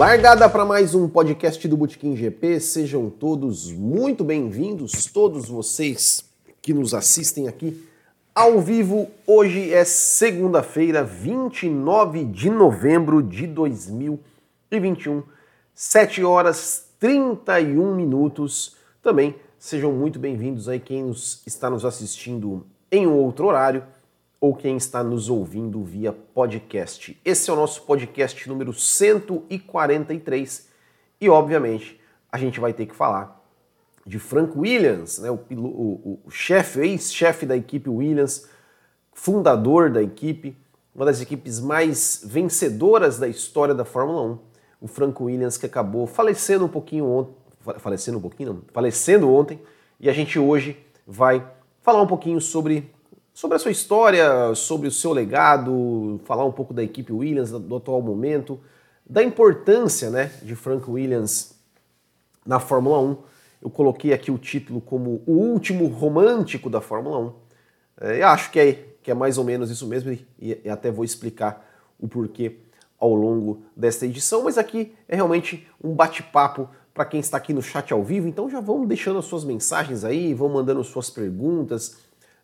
[0.00, 2.58] Largada para mais um podcast do Botequim GP.
[2.58, 6.24] Sejam todos muito bem-vindos, todos vocês
[6.62, 7.86] que nos assistem aqui
[8.34, 9.10] ao vivo.
[9.26, 15.22] Hoje é segunda-feira, 29 de novembro de 2021,
[15.74, 18.76] 7 horas 31 minutos.
[19.02, 23.84] Também sejam muito bem-vindos aí quem nos, está nos assistindo em outro horário
[24.40, 27.20] ou quem está nos ouvindo via podcast.
[27.22, 30.68] Esse é o nosso podcast número 143
[31.20, 32.00] e, obviamente,
[32.32, 33.38] a gente vai ter que falar
[34.06, 38.48] de Frank Williams, né, o, o, o chefe, ex-chefe da equipe Williams,
[39.12, 40.56] fundador da equipe,
[40.94, 44.38] uma das equipes mais vencedoras da história da Fórmula 1,
[44.80, 47.34] o Frank Williams que acabou falecendo um pouquinho ontem,
[47.78, 49.60] falecendo um pouquinho, não, falecendo ontem,
[50.00, 51.46] e a gente hoje vai
[51.82, 52.90] falar um pouquinho sobre
[53.32, 57.76] sobre a sua história, sobre o seu legado, falar um pouco da equipe Williams, do
[57.76, 58.60] atual momento,
[59.08, 61.54] da importância né, de Frank Williams
[62.44, 63.16] na Fórmula 1.
[63.62, 67.32] Eu coloquei aqui o título como o último romântico da Fórmula 1.
[68.00, 68.72] É, eu acho que é,
[69.02, 70.26] que é mais ou menos isso mesmo e,
[70.64, 72.56] e até vou explicar o porquê
[72.98, 77.62] ao longo desta edição, mas aqui é realmente um bate-papo para quem está aqui no
[77.62, 81.98] chat ao vivo, então já vão deixando as suas mensagens aí, vão mandando suas perguntas,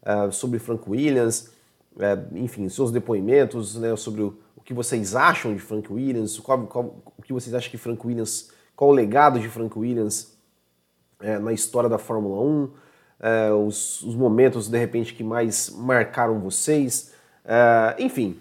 [0.06, 1.50] uh, sobre Frank Williams,
[1.96, 6.66] uh, enfim, seus depoimentos, né, sobre o, o, que vocês acham de Frank Williams, qual,
[6.66, 10.36] qual, o que vocês acham que Frank Williams, qual o legado de Frank Williams
[11.20, 12.86] uh, na história da Fórmula 1,
[13.66, 17.14] os, os, momentos de repente que mais marcaram vocês,
[17.98, 18.38] enfim,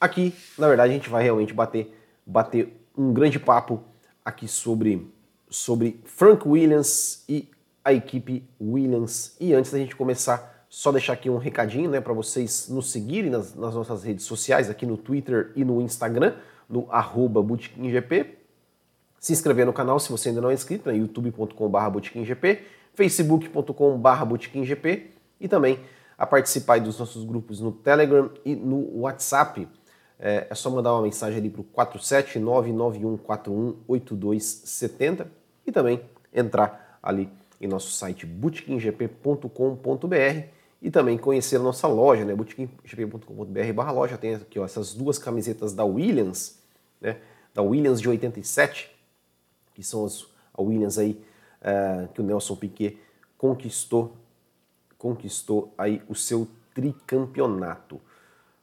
[0.00, 3.82] aqui na verdade a gente vai realmente bater, bater um grande papo
[4.24, 5.06] aqui sobre,
[5.50, 7.46] sobre Frank Williams e
[7.84, 9.36] a equipe Williams.
[9.38, 13.30] E antes da gente começar só deixar aqui um recadinho né, para vocês nos seguirem
[13.30, 16.34] nas, nas, nossas redes sociais, aqui no Twitter e no Instagram,
[16.68, 17.40] no arroba
[19.20, 22.00] Se inscrever no canal se você ainda não é inscrito, né, youtube.com.br
[22.92, 24.24] facebook.com.br
[25.40, 25.78] e também
[26.18, 29.68] a participar dos nossos grupos no Telegram e no WhatsApp.
[30.18, 31.66] É, é só mandar uma mensagem ali para o
[33.86, 35.26] 47991418270
[35.64, 36.00] e também
[36.34, 37.30] entrar ali
[37.60, 40.53] em nosso site bootkinggp.com.br
[40.84, 42.34] e também conhecer a nossa loja, né,
[43.72, 46.58] barra loja, tem aqui ó, essas duas camisetas da Williams,
[47.00, 47.16] né,
[47.54, 48.94] da Williams de 87,
[49.72, 51.18] que são as, a Williams aí
[51.62, 52.98] uh, que o Nelson Piquet
[53.38, 54.14] conquistou,
[54.98, 57.98] conquistou aí o seu tricampeonato.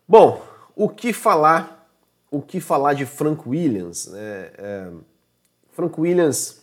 [0.07, 0.45] Bom,
[0.75, 1.89] o que falar,
[2.29, 4.51] o que falar de Frank Williams, né?
[4.59, 4.91] É,
[5.71, 6.61] Frank Williams,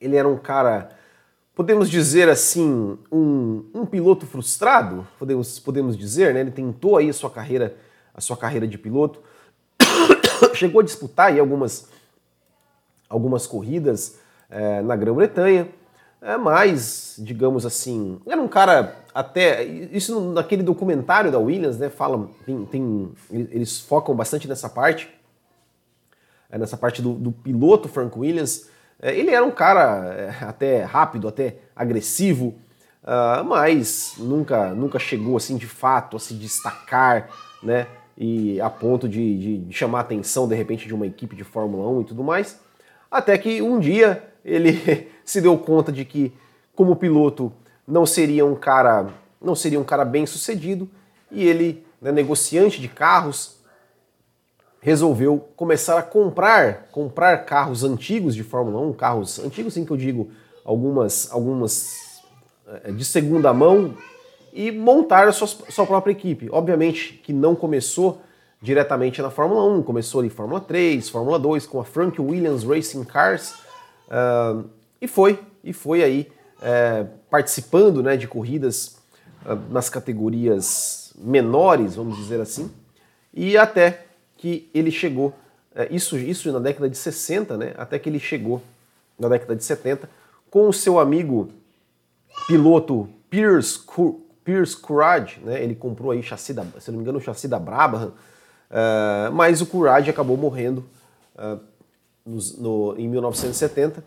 [0.00, 0.96] ele era um cara
[1.54, 6.40] podemos dizer assim, um, um piloto frustrado, podemos, podemos dizer, né?
[6.40, 7.76] Ele tentou aí a sua carreira,
[8.12, 9.20] a sua carreira de piloto,
[10.54, 11.88] chegou a disputar aí algumas,
[13.08, 14.18] algumas corridas
[14.50, 15.68] é, na Grã-Bretanha,
[16.20, 19.62] é, mas, digamos assim, era um cara até.
[19.62, 21.90] Isso naquele documentário da Williams, né?
[21.90, 25.08] Fala, tem, tem eles focam bastante nessa parte,
[26.50, 28.70] é, nessa parte do, do piloto Frank Williams.
[29.00, 32.54] É, ele era um cara é, até rápido, até agressivo,
[33.02, 37.28] uh, mas nunca, nunca chegou assim de fato a se destacar,
[37.62, 37.86] né?
[38.16, 41.88] E a ponto de, de chamar a atenção de repente de uma equipe de Fórmula
[41.98, 42.60] 1 e tudo mais.
[43.10, 46.32] Até que um dia ele se deu conta de que,
[46.74, 47.52] como piloto,
[47.86, 49.08] não seria um cara,
[49.40, 50.88] não seria um cara bem sucedido
[51.30, 53.53] e ele, né, negociante de carros,
[54.84, 59.96] resolveu começar a comprar, comprar carros antigos de Fórmula 1, carros antigos, sim que eu
[59.96, 60.28] digo,
[60.62, 62.20] algumas, algumas
[62.68, 63.96] eh, de segunda mão,
[64.52, 66.50] e montar a sua, sua própria equipe.
[66.52, 68.20] Obviamente que não começou
[68.60, 73.04] diretamente na Fórmula 1, começou ali Fórmula 3, Fórmula 2, com a Frank Williams Racing
[73.04, 73.54] Cars,
[74.08, 74.68] uh,
[75.00, 78.98] e foi, e foi aí uh, participando né, de corridas
[79.46, 82.70] uh, nas categorias menores, vamos dizer assim,
[83.32, 84.03] e até
[84.44, 85.32] que ele chegou,
[85.74, 88.60] é, isso, isso na década de 60, né, até que ele chegou
[89.18, 90.06] na década de 70
[90.50, 91.48] com o seu amigo
[92.46, 93.80] piloto Pierce,
[94.44, 97.58] Pierce Courage, né, ele comprou aí chassi da, se não me engano, o chassi da
[97.58, 100.84] Brabham, uh, mas o Courage acabou morrendo
[101.36, 101.58] uh,
[102.26, 104.04] no, no, em 1970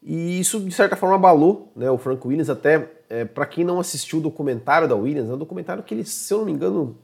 [0.00, 3.80] e isso de certa forma abalou né, o Frank Williams até é, para quem não
[3.80, 6.96] assistiu o documentário da Williams, é um documentário que ele, se eu não me engano,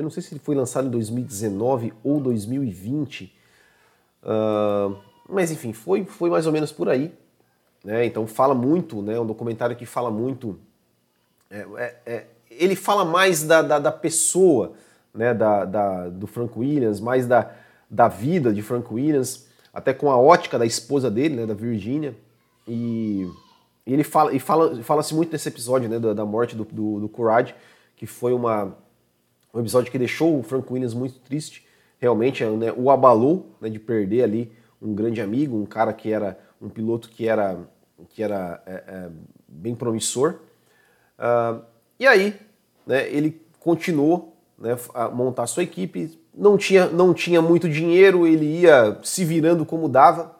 [0.00, 3.30] eu não sei se ele foi lançado em 2019 ou 2020,
[4.22, 4.96] uh,
[5.28, 7.12] mas enfim, foi, foi mais ou menos por aí.
[7.84, 8.06] Né?
[8.06, 9.20] Então fala muito, né?
[9.20, 10.58] um documentário que fala muito.
[11.50, 14.72] É, é, é, ele fala mais da, da, da pessoa
[15.12, 15.34] né?
[15.34, 17.50] da, da, do Frank Williams, mais da,
[17.90, 19.48] da vida de Frank Williams.
[19.70, 22.16] até com a ótica da esposa dele, né, da Virginia,
[22.66, 23.28] e,
[23.86, 27.00] e ele fala e fala fala-se muito nesse episódio, né, da, da morte do, do,
[27.00, 27.54] do Courage,
[27.96, 28.74] que foi uma
[29.52, 31.66] um episódio que deixou o Frank Williams muito triste,
[31.98, 36.38] realmente né, o abalou né, de perder ali um grande amigo, um cara que era
[36.60, 37.58] um piloto que era
[38.08, 39.10] que era é, é,
[39.46, 40.36] bem promissor.
[41.18, 41.62] Uh,
[41.98, 42.34] e aí,
[42.86, 48.60] né, ele continuou né, a montar sua equipe, não tinha, não tinha muito dinheiro, ele
[48.60, 50.38] ia se virando como dava.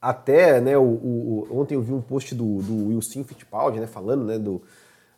[0.00, 4.24] Até, né, o, o ontem eu vi um post do, do Wilson Fittipaldi, né, falando,
[4.24, 4.62] né, do,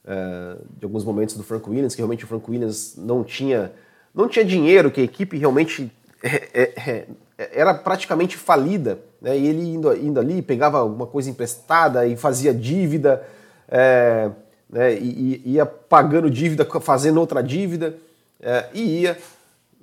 [0.05, 3.73] uh, de alguns momentos do Frank Williams, que realmente o Frank Williams não tinha,
[4.15, 5.91] não tinha dinheiro, que a equipe realmente
[6.23, 7.07] é, é,
[7.39, 12.17] é, era praticamente falida, né, e ele indo, indo ali, pegava alguma coisa emprestada e
[12.17, 13.27] fazia dívida,
[13.69, 14.31] é,
[14.69, 17.97] né, e, e ia pagando dívida, fazendo outra dívida,
[18.41, 19.19] é, e ia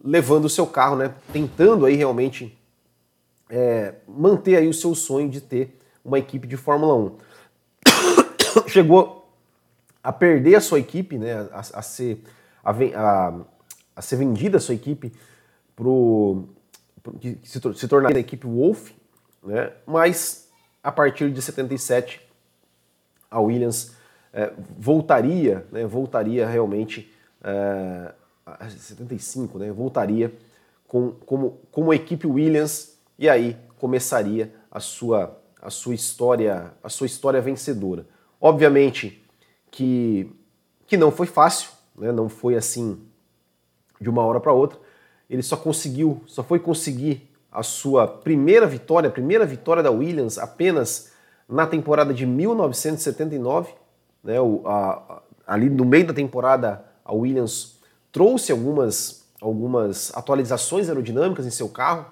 [0.03, 2.57] levando o seu carro, né, tentando aí realmente
[3.49, 7.11] é, manter aí o seu sonho de ter uma equipe de Fórmula 1.
[8.67, 9.18] Chegou
[10.03, 12.23] a perder a sua equipe, né, a, a ser,
[12.63, 13.33] a, a,
[13.95, 15.11] a, ser vendida a sua equipe
[15.75, 16.45] pro,
[17.19, 18.91] que se, se tornaria a equipe Wolf,
[19.43, 20.49] né, mas
[20.81, 22.21] a partir de 77
[23.29, 23.95] a Williams
[24.33, 27.13] é, voltaria, né, voltaria realmente
[27.43, 28.13] é,
[28.69, 30.33] 75, né, voltaria
[30.87, 37.05] com, como, como equipe Williams e aí começaria a sua, a sua história, a sua
[37.05, 38.05] história vencedora.
[38.41, 39.23] Obviamente
[39.71, 40.31] que,
[40.87, 42.99] que não foi fácil, né, não foi assim
[43.99, 44.79] de uma hora para outra.
[45.29, 50.37] Ele só conseguiu, só foi conseguir a sua primeira vitória, a primeira vitória da Williams
[50.37, 51.11] apenas
[51.47, 53.73] na temporada de 1979.
[54.23, 57.79] Né, o, a, ali no meio da temporada, a Williams
[58.11, 62.05] trouxe algumas, algumas atualizações aerodinâmicas em seu carro,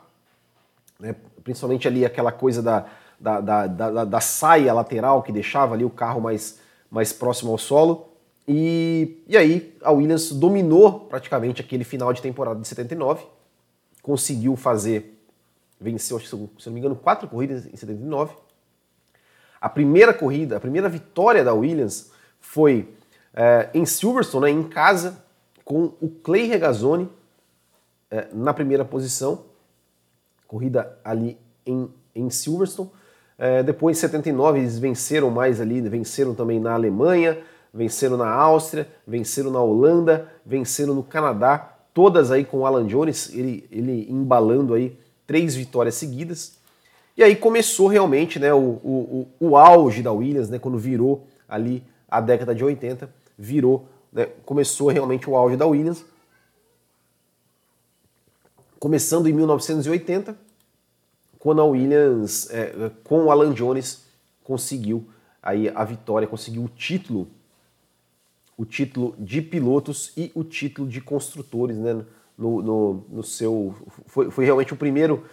[1.00, 2.86] né, principalmente ali aquela coisa da,
[3.20, 6.60] da, da, da, da saia lateral que deixava ali o carro mais,
[6.90, 8.10] mais próximo ao solo.
[8.48, 13.26] E, e aí a Williams dominou praticamente aquele final de temporada de 79,
[14.02, 15.20] conseguiu fazer,
[15.80, 18.36] venceu, se não me engano, quatro corridas em 79.
[19.60, 22.94] A primeira corrida, a primeira vitória da Williams foi
[23.34, 25.24] é, em Silverstone, né, em casa,
[25.66, 27.10] com o Clay Regazzoni
[28.10, 29.44] é, na primeira posição,
[30.48, 32.90] corrida ali em, em Silverstone.
[33.38, 37.38] É, depois, em 79, eles venceram mais ali, venceram também na Alemanha,
[37.74, 43.32] venceram na Áustria, venceram na Holanda, venceram no Canadá, todas aí com o Alan Jones,
[43.34, 46.58] ele, ele embalando aí três vitórias seguidas.
[47.16, 51.84] E aí começou realmente né, o, o, o auge da Williams, né, quando virou ali
[52.10, 56.06] a década de 80, virou né, começou realmente o auge da Williams.
[58.80, 60.38] Começando em 1980,
[61.48, 64.04] quando a Williams, é, com o Alan Jones,
[64.44, 65.08] conseguiu
[65.42, 67.30] aí a vitória, conseguiu o título,
[68.58, 72.04] o título de pilotos e o título de construtores, né?
[72.38, 73.74] No, no, no seu,
[74.08, 75.24] foi, foi realmente o primeiro,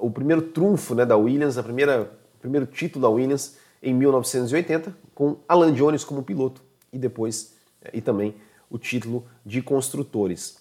[0.00, 5.36] o primeiro trunfo, né, da Williams, a primeira, primeiro título da Williams em 1980, com
[5.46, 6.60] Alan Jones como piloto
[6.92, 7.54] e depois
[7.92, 8.34] e também
[8.68, 10.58] o título de construtores.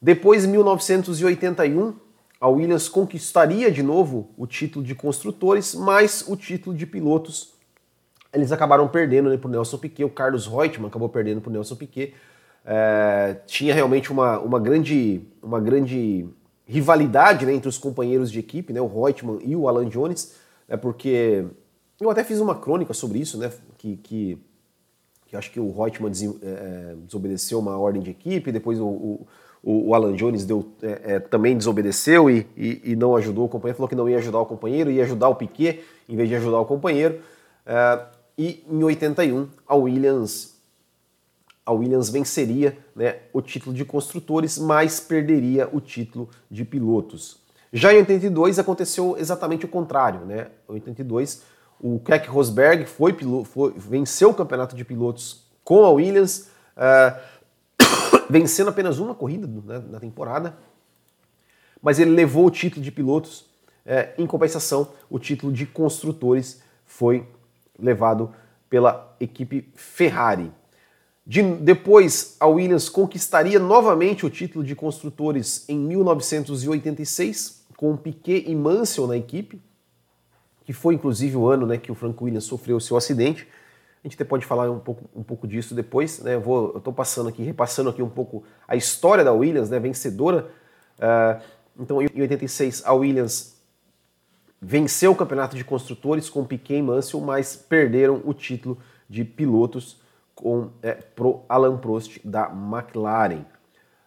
[0.00, 1.94] Depois, em 1981,
[2.42, 7.54] a Williams conquistaria de novo o título de construtores, mas o título de pilotos
[8.32, 10.02] eles acabaram perdendo né, para o Nelson Piquet.
[10.02, 12.14] O Carlos Reutemann acabou perdendo para o Nelson Piquet.
[12.64, 16.28] É, tinha realmente uma, uma, grande, uma grande
[16.66, 20.34] rivalidade né, entre os companheiros de equipe, né, o Reutemann e o Alan Jones,
[20.68, 21.44] é porque
[22.00, 24.38] eu até fiz uma crônica sobre isso, né, que, que
[25.26, 29.26] que acho que o Reutemann des, é, desobedeceu uma ordem de equipe, depois o, o,
[29.62, 33.76] o Alan Jones deu, é, é, também desobedeceu e, e, e, não ajudou o companheiro,
[33.76, 36.58] falou que não ia ajudar o companheiro, ia ajudar o Piquet em vez de ajudar
[36.58, 37.20] o companheiro.
[37.64, 38.04] É,
[38.36, 40.52] e em 81 a Williams
[41.64, 47.40] a Williams venceria né, o título de construtores, mas perderia o título de pilotos.
[47.72, 50.48] Já em 82 aconteceu exatamente o contrário, né?
[50.68, 51.42] Em 82
[51.80, 57.18] o Keck Rosberg foi, foi, venceu o campeonato de pilotos com a Williams, uh,
[58.32, 60.56] vencendo apenas uma corrida né, na temporada,
[61.82, 63.40] mas ele levou o título de pilotos.
[63.84, 67.26] Uh, em compensação, o título de construtores foi
[67.78, 68.32] levado
[68.70, 70.50] pela equipe Ferrari.
[71.26, 78.54] De, depois, a Williams conquistaria novamente o título de construtores em 1986, com Piquet e
[78.54, 79.60] Mansell na equipe
[80.64, 83.46] que foi inclusive o ano né, que o Frank Williams sofreu seu acidente.
[84.02, 86.18] A gente até pode falar um pouco, um pouco disso depois.
[86.20, 86.34] Né?
[86.34, 90.50] Eu vou, estou passando aqui, repassando aqui um pouco a história da Williams, né, vencedora.
[90.98, 91.42] Uh,
[91.78, 93.56] então, em 86, a Williams
[94.60, 98.78] venceu o campeonato de construtores com Piquet e Mansell, mas perderam o título
[99.08, 100.00] de pilotos
[100.34, 103.44] com é, pro Alan Prost da McLaren.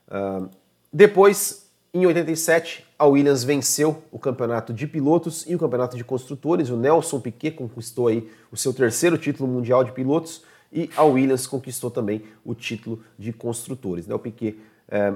[0.07, 0.49] Uh,
[0.91, 1.64] depois,
[1.95, 6.69] em 87, a Williams venceu o campeonato de pilotos e o campeonato de construtores.
[6.69, 11.47] O Nelson Piquet conquistou aí o seu terceiro título mundial de pilotos e a Williams
[11.47, 14.07] conquistou também o título de construtores.
[14.07, 14.13] Né?
[14.13, 14.59] O Piquet
[14.89, 15.13] é,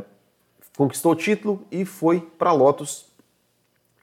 [0.78, 3.08] conquistou o título e foi para a Lotus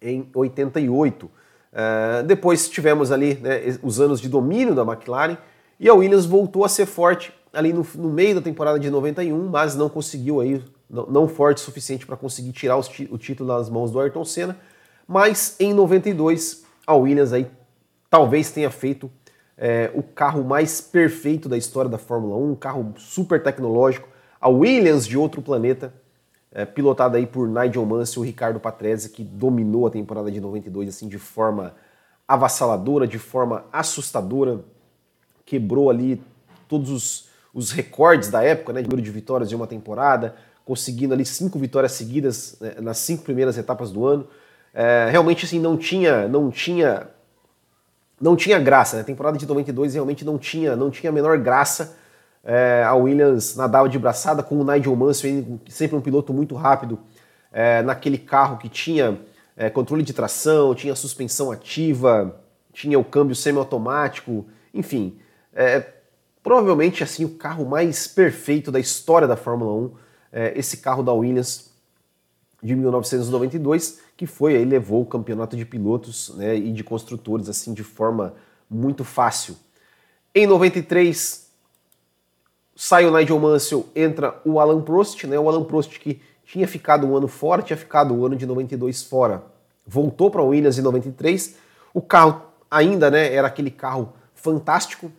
[0.03, 1.31] em 88.
[1.73, 5.39] É, depois tivemos ali né, os anos de domínio da McLaren
[5.81, 9.49] e a Williams voltou a ser forte ali no, no meio da temporada de 91,
[9.49, 13.69] mas não conseguiu aí, não, forte o suficiente para conseguir tirar os, o título das
[13.69, 14.57] mãos do Ayrton Senna.
[15.07, 17.47] Mas em 92 a Williams aí
[18.09, 19.11] talvez tenha feito
[19.57, 24.09] é, o carro mais perfeito da história da Fórmula 1, um carro super tecnológico,
[24.41, 25.93] a Williams de outro planeta,
[26.53, 30.89] é, pilotada aí por Nigel Mansell e Ricardo Patrese, que dominou a temporada de 92
[30.89, 31.75] assim de forma
[32.29, 34.65] avassaladora, de forma assustadora,
[35.45, 36.23] quebrou ali
[36.69, 40.35] todos os, os recordes da época, né, de número de vitórias de uma temporada,
[40.67, 44.27] conseguindo ali cinco vitórias seguidas né, nas cinco primeiras etapas do ano.
[44.75, 47.07] É, realmente assim não tinha, não tinha,
[48.21, 48.97] não tinha graça.
[48.97, 49.03] Né?
[49.03, 51.97] A temporada de 92 realmente não tinha, não tinha a menor graça.
[52.45, 56.99] É, a Williams nadava de braçada com o Nigel Mansell, sempre um piloto muito rápido,
[57.53, 59.19] é, naquele carro que tinha
[59.57, 62.41] é, controle de tração, tinha suspensão ativa,
[62.73, 65.19] tinha o câmbio semiautomático, enfim,
[65.55, 65.85] é,
[66.43, 70.06] provavelmente assim o carro mais perfeito da história da Fórmula 1,
[70.37, 71.71] é, esse carro da Williams
[72.63, 77.73] de 1992, que foi aí levou o campeonato de pilotos né, e de construtores assim
[77.73, 78.35] de forma
[78.69, 79.57] muito fácil.
[80.35, 81.47] Em 93
[82.75, 87.07] sai o Nigel Mansell, entra o Alan Prost, né, o Alan Prost que tinha ficado
[87.07, 89.43] um ano fora, tinha ficado o ano de 92 fora,
[89.87, 91.57] voltou para a Williams em 93.
[91.95, 95.11] O carro ainda né, era aquele carro fantástico,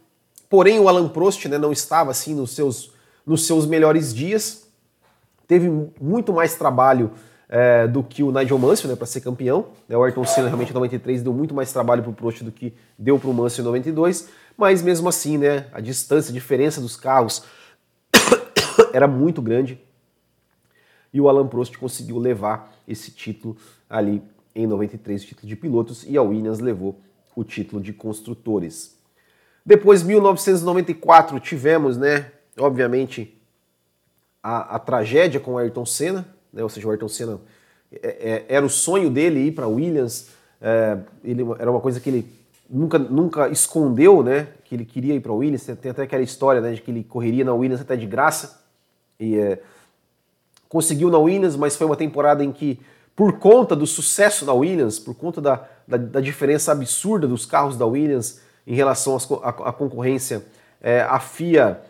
[0.50, 2.91] Porém, o Alan Prost né, não estava assim nos seus,
[3.25, 4.66] nos seus melhores dias.
[5.48, 7.12] Teve muito mais trabalho
[7.50, 9.68] é, do que o Nigel Mansell né, para ser campeão.
[9.89, 12.74] O Ayrton Senna realmente em 93 deu muito mais trabalho para o Prost do que
[12.98, 14.30] deu para o Mansell em 92.
[14.58, 17.44] Mas mesmo assim, né, a distância, a diferença dos carros
[18.92, 19.80] era muito grande.
[21.13, 23.56] E o Alan Prost conseguiu levar esse título
[23.89, 24.22] ali
[24.54, 27.00] em 93, o título de pilotos, e a Williams levou
[27.36, 28.98] o título de construtores.
[29.66, 33.37] Depois, 1994, tivemos, né, obviamente,
[34.48, 37.38] a, a tragédia com o Ayrton Senna, né, ou seja, o Ayrton Senna
[37.92, 40.30] é, é, era o sonho dele ir para Williams,
[40.62, 42.34] é, ele, era uma coisa que ele
[42.70, 46.72] nunca, nunca escondeu, né, que ele queria ir para Williams, tem até aquela história, né,
[46.72, 48.63] de que ele correria na Williams até de graça,
[49.20, 49.60] e é,
[50.70, 52.80] conseguiu na Williams, mas foi uma temporada em que,
[53.18, 57.75] por conta do sucesso da Williams, por conta da, da, da diferença absurda dos carros
[57.75, 60.46] da Williams, em relação à concorrência,
[60.80, 61.82] é, a FIA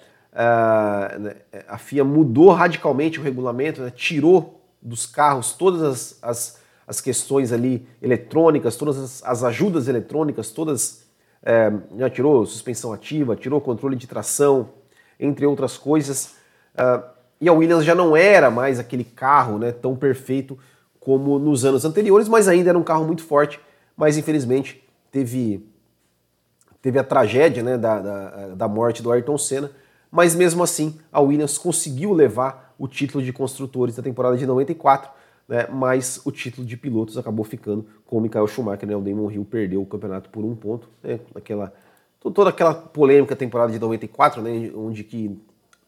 [1.68, 7.52] a FIA mudou radicalmente o regulamento, né, tirou dos carros todas as, as, as, questões
[7.52, 11.08] ali eletrônicas, todas as, as ajudas eletrônicas, todas
[11.42, 14.70] é, já tirou suspensão ativa, tirou controle de tração,
[15.20, 16.36] entre outras coisas.
[16.76, 17.02] É,
[17.42, 20.58] e a Williams já não era mais aquele carro né, tão perfeito
[21.00, 23.60] como nos anos anteriores, mas ainda era um carro muito forte.
[23.96, 25.66] Mas infelizmente teve
[26.82, 29.72] teve a tragédia né, da, da, da morte do Ayrton Senna,
[30.12, 35.10] mas mesmo assim a Williams conseguiu levar o título de construtores da temporada de 94,
[35.48, 39.32] né, mas o título de pilotos acabou ficando com o Michael Schumacher, né, o Damon
[39.32, 41.20] Hill perdeu o campeonato por um ponto, né,
[42.20, 45.40] toda aquela polêmica temporada de 94, né, onde que,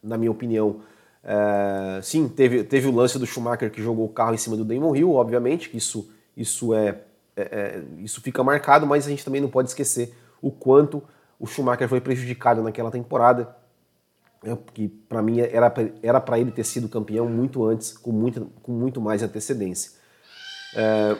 [0.02, 0.80] na minha opinião,
[1.22, 4.64] é, sim, teve, teve o lance do Schumacher que jogou o carro em cima do
[4.64, 7.02] Damon Hill, obviamente, que isso, isso, é,
[7.36, 11.02] é, é isso fica marcado, mas a gente também não pode esquecer o quanto
[11.38, 13.54] o Schumacher foi prejudicado naquela temporada,
[14.42, 15.38] né, que para mim
[16.02, 19.92] era para ele ter sido campeão muito antes, com muito, com muito mais antecedência.
[20.74, 21.16] É,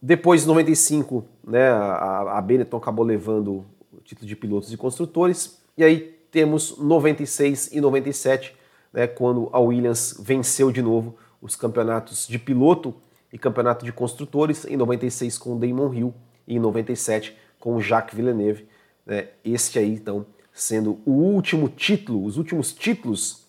[0.00, 5.58] depois de 95, né, a, a Benetton acabou levando o título de pilotos e construtores,
[5.76, 5.98] e aí
[6.30, 8.56] temos 96 e 97,
[8.92, 12.94] né, quando a Williams venceu de novo os campeonatos de piloto
[13.32, 16.14] e campeonato de construtores, em 96 com o Damon Hill
[16.46, 18.66] e em 97 com o Jacques Villeneuve.
[19.04, 19.28] Né?
[19.44, 20.24] Este aí, então,
[20.54, 23.42] sendo o último título, os últimos títulos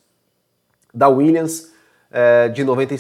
[0.92, 1.72] da Williams
[2.10, 2.96] é, de, 90,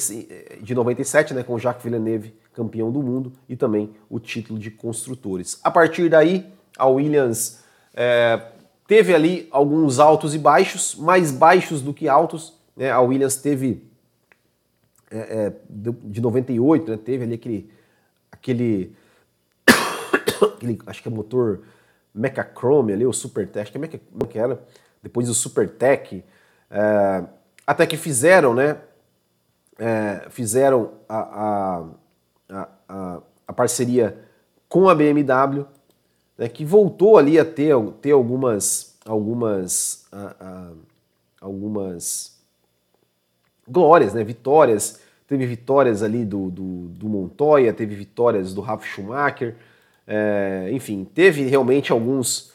[0.61, 5.59] de 97, né, com Jacques Villeneuve campeão do mundo e também o título de construtores.
[5.63, 6.45] A partir daí,
[6.77, 7.59] a Williams
[7.93, 8.41] é,
[8.87, 12.53] teve ali alguns altos e baixos, mais baixos do que altos.
[12.77, 12.91] Né?
[12.91, 13.83] A Williams teve
[15.09, 17.71] é, é de 98, né, teve ali aquele,
[18.31, 18.95] aquele
[20.55, 21.61] aquele, acho que é motor
[22.15, 24.59] Mechachrome ali, o Supertech, que é Mecha, que era,
[25.03, 26.23] depois o Supertech,
[26.71, 27.23] é,
[27.67, 28.77] até que fizeram, né,
[29.77, 31.83] é, fizeram a,
[32.49, 34.17] a, a, a, parceria
[34.69, 35.65] com a BMW,
[36.37, 40.07] né, que voltou ali a ter, ter algumas, algumas,
[41.41, 42.39] algumas
[43.67, 49.55] glórias, né, vitórias, teve vitórias ali do, do, do Montoya, teve vitórias do Ralf Schumacher,
[50.07, 52.51] é, enfim, teve realmente alguns.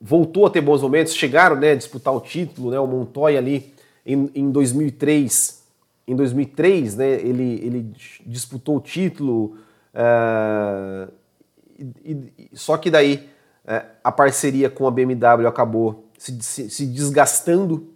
[0.00, 3.72] voltou a ter bons momentos, chegaram né, a disputar o título, né, o Montoya ali
[4.04, 5.62] em, em 2003.
[6.06, 7.94] Em 2003, né, ele, ele
[8.26, 9.56] disputou o título,
[9.94, 11.08] é,
[11.78, 13.28] e, e, só que daí
[13.64, 17.88] é, a parceria com a BMW acabou se, se, se desgastando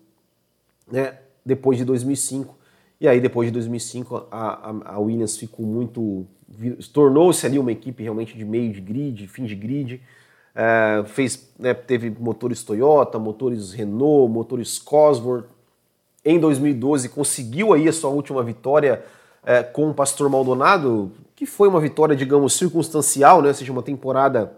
[0.90, 2.56] né, depois de 2005.
[3.00, 6.26] E aí, depois de 2005, a, a, Williams ficou muito
[6.92, 10.00] tornou-se ali uma equipe realmente de meio de grid, fim de grid.
[10.54, 15.46] É, fez, né, teve motores Toyota, motores Renault, motores Cosworth.
[16.24, 19.04] Em 2012 conseguiu aí a sua última vitória
[19.44, 23.48] é, com o Pastor Maldonado, que foi uma vitória, digamos, circunstancial, né?
[23.48, 24.56] ou seja, uma temporada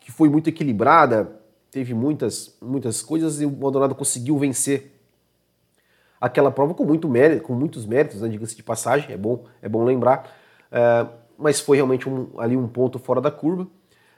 [0.00, 1.30] que foi muito equilibrada,
[1.70, 4.97] teve muitas, muitas coisas e o Maldonado conseguiu vencer
[6.20, 9.68] aquela prova com, muito mérito, com muitos méritos, né, diga-se de passagem, é bom, é
[9.68, 10.36] bom lembrar.
[10.70, 11.06] É,
[11.38, 13.66] mas foi realmente um, ali um ponto fora da curva.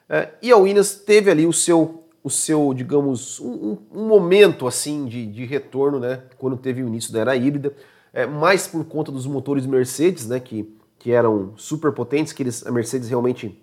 [0.08, 5.04] É, e a Williams teve ali o seu, o seu digamos, um, um momento assim
[5.04, 7.74] de, de, retorno, né, quando teve o início da era híbrida,
[8.12, 12.66] é, mais por conta dos motores Mercedes, né, que, que eram super potentes, que eles,
[12.66, 13.62] a Mercedes realmente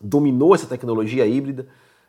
[0.00, 1.66] dominou essa tecnologia híbrida,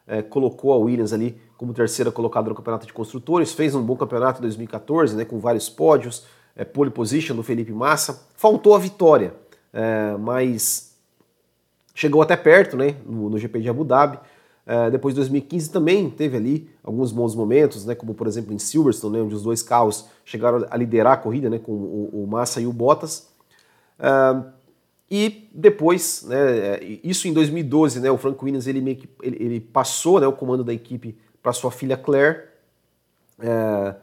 [0.08, 3.96] é, colocou a Williams ali como terceira colocada no campeonato de construtores, fez um bom
[3.96, 8.80] campeonato em 2014, né, com vários pódios, é, pole position do Felipe Massa, faltou a
[8.80, 9.34] vitória,
[9.74, 10.96] é, mas
[11.94, 14.20] chegou até perto né, no, no GP de Abu Dhabi.
[14.70, 18.60] É, depois de 2015 também teve ali alguns bons momentos, né, como por exemplo em
[18.60, 22.28] Silverstone, né, onde os dois carros chegaram a liderar a corrida né, com o, o
[22.28, 23.30] Massa e o Bottas.
[23.98, 24.57] É,
[25.10, 29.38] e depois, né, é, isso em 2012, né, o Frank Williams ele, meio que, ele,
[29.40, 32.44] ele passou né, o comando da equipe para sua filha Claire.
[33.40, 33.96] É,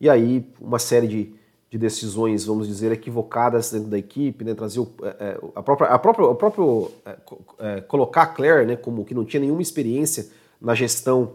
[0.00, 1.34] e aí uma série de,
[1.70, 5.88] de decisões, vamos dizer, equivocadas dentro da equipe, né, trazer o, é, é a própria,
[5.90, 7.16] a própria, a próprio é,
[7.60, 10.28] é, colocar a Claire, né, como que não tinha nenhuma experiência
[10.60, 11.32] na gestão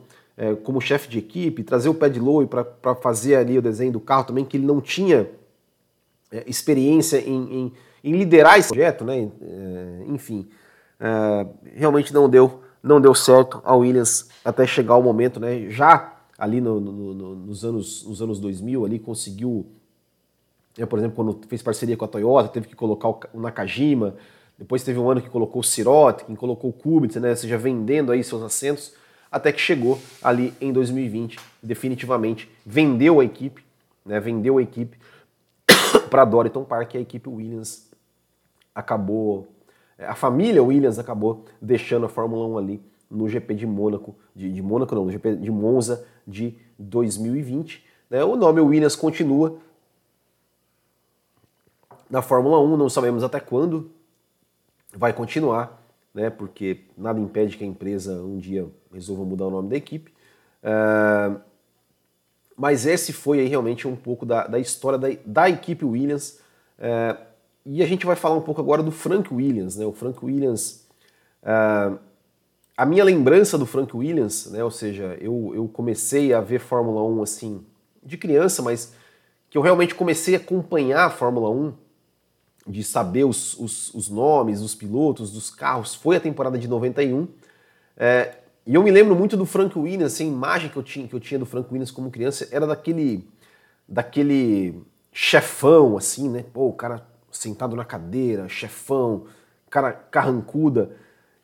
[0.63, 4.23] como chefe de equipe, trazer o Pad Lowe para fazer ali o desenho do carro
[4.23, 5.29] também, que ele não tinha
[6.47, 9.29] experiência em, em, em, liderar esse projeto, né,
[10.07, 10.47] enfim,
[11.75, 13.61] realmente não deu, não deu certo.
[13.63, 18.21] A Williams até chegar o momento, né, já ali no, no, no, nos, anos, nos
[18.21, 19.65] anos 2000 ali conseguiu
[20.77, 24.15] eu, por exemplo, quando fez parceria com a Toyota, teve que colocar o Nakajima,
[24.57, 28.23] depois teve um ano que colocou o Sirotkin, colocou o Kubica, né, seja, vendendo aí
[28.23, 28.93] seus assentos,
[29.31, 33.63] até que chegou ali em 2020, definitivamente vendeu a equipe,
[34.05, 34.97] né, vendeu a equipe
[36.09, 37.87] para Doriton Park e a equipe Williams
[38.73, 39.47] acabou,
[39.97, 44.61] a família Williams acabou deixando a Fórmula 1 ali no GP de Mônaco, de, de
[44.61, 47.85] Mônaco não, no GP de Monza de 2020.
[48.09, 49.57] Né, o nome Williams continua,
[52.09, 53.89] na Fórmula 1, não sabemos até quando
[54.95, 55.81] vai continuar,
[56.13, 56.29] né?
[56.29, 60.13] Porque nada impede que a empresa um dia resolva mudar o nome da equipe.
[60.63, 61.41] Uh,
[62.55, 66.39] mas esse foi aí realmente um pouco da, da história da, da equipe Williams.
[66.77, 67.32] Uh,
[67.65, 69.85] e a gente vai falar um pouco agora do Frank Williams, né?
[69.85, 70.85] O Frank Williams.
[71.41, 71.97] Uh,
[72.75, 74.63] a minha lembrança do Frank Williams, né?
[74.63, 77.65] Ou seja, eu, eu comecei a ver Fórmula 1 assim
[78.03, 78.93] de criança, mas
[79.49, 81.73] que eu realmente comecei a acompanhar a Fórmula 1
[82.67, 87.27] de saber os, os, os, nomes dos pilotos, dos carros, foi a temporada de 91.
[87.95, 91.07] É, e eu me lembro muito do Frank Williams, assim, a imagem que eu tinha,
[91.07, 93.27] que eu tinha do Frank Williams como criança era daquele,
[93.87, 96.43] daquele chefão, assim, né?
[96.53, 97.05] Pô, o cara
[97.37, 99.25] sentado na cadeira, chefão,
[99.69, 100.95] cara carrancuda.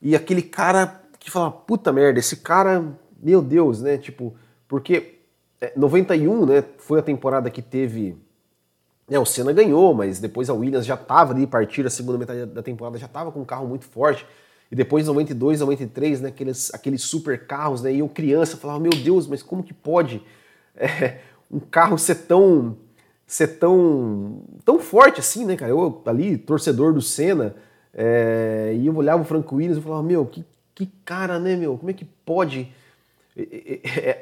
[0.02, 2.86] E aquele cara que fala, puta merda, esse cara,
[3.22, 3.98] meu Deus, né?
[3.98, 4.36] Tipo,
[4.68, 5.20] porque
[5.76, 8.18] 91, é, né, foi a temporada que teve
[9.10, 12.46] é, o Senna ganhou, mas depois a Williams já estava ali, partir a segunda metade
[12.46, 14.26] da temporada, já estava com um carro muito forte.
[14.72, 18.92] E depois, 92, 93, né, aqueles, aqueles super carros, né, e eu criança falava, meu
[18.92, 20.24] Deus, mas como que pode
[20.76, 21.18] é,
[21.52, 22.78] um carro ser tão
[23.30, 25.72] ser tão, tão forte assim, né, cara?
[25.72, 27.56] Eu ali, torcedor do Senna,
[27.94, 31.78] é, e eu olhava o Franco Williams e falava, meu, que, que cara, né, meu?
[31.78, 32.74] Como é que pode?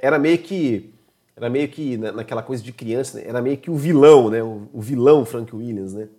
[0.02, 0.94] Era meio que
[1.38, 3.24] era meio que naquela coisa de criança, né?
[3.28, 4.44] era meio que o vilão, né?
[4.44, 6.10] O, vilão Frank Williams, né?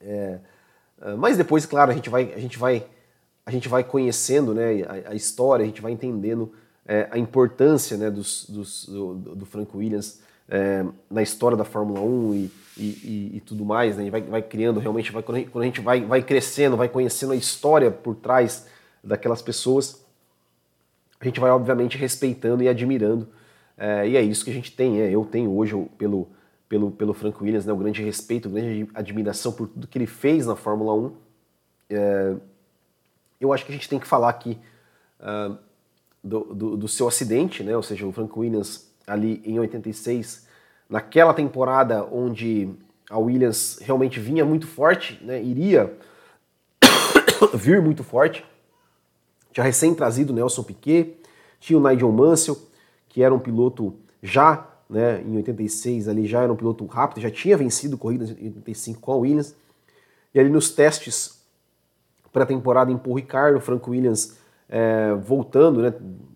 [0.00, 0.38] É,
[1.00, 2.84] é, mas depois, claro, a gente vai, a gente vai
[3.46, 6.52] a gente vai conhecendo né, a, a história, a gente vai entendendo
[6.86, 12.00] é, a importância né, dos, dos, do, do Frank Williams é, na história da Fórmula
[12.00, 14.10] 1 e, e, e tudo mais, né?
[14.10, 17.90] vai, vai criando realmente, vai, quando a gente vai, vai crescendo, vai conhecendo a história
[17.90, 18.66] por trás
[19.02, 20.04] daquelas pessoas,
[21.20, 23.28] a gente vai obviamente respeitando e admirando.
[23.76, 26.28] É, e é isso que a gente tem, é, eu tenho hoje pelo,
[26.68, 30.06] pelo, pelo Frank Williams, né, o grande respeito, a grande admiração por tudo que ele
[30.06, 31.16] fez na Fórmula 1.
[31.90, 32.36] É,
[33.40, 34.58] eu acho que a gente tem que falar aqui
[35.20, 35.58] uh,
[36.22, 40.46] do, do, do, seu acidente, né, ou seja, o Frank Williams ali em 86,
[40.88, 42.70] naquela temporada onde
[43.10, 45.92] a Williams realmente vinha muito forte, né, iria
[47.54, 48.44] vir muito forte.
[49.52, 51.16] Tinha recém trazido Nelson Piquet,
[51.60, 52.58] tinha o Nigel Mansell,
[53.08, 57.30] que era um piloto já, né, em 86 ali já era um piloto rápido, já
[57.30, 59.54] tinha vencido corridas em 85 com a Williams.
[60.34, 61.42] E ali nos testes
[62.32, 64.36] pré-temporada em Paul Ricard, o Franco Williams
[64.68, 65.94] é, voltando, né,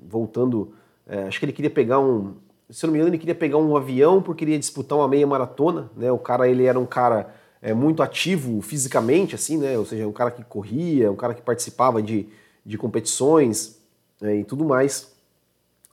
[0.09, 0.73] voltando,
[1.07, 2.37] é, acho que ele queria pegar um,
[2.71, 5.91] se não me engano, ele queria pegar um avião porque queria disputar uma meia maratona,
[5.97, 6.13] né?
[6.13, 9.79] O cara, ele era um cara é, muito ativo fisicamente, assim, né?
[9.79, 12.29] Ou seja, um cara que corria, um cara que participava de,
[12.65, 13.81] de competições
[14.21, 15.17] é, e tudo mais.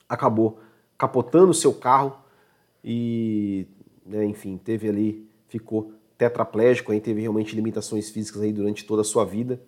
[0.07, 0.59] Acabou
[0.97, 2.17] capotando o seu carro
[2.83, 3.65] e,
[4.05, 9.05] né, enfim, teve ali, ficou tetraplégico, aí teve realmente limitações físicas aí durante toda a
[9.05, 9.59] sua vida.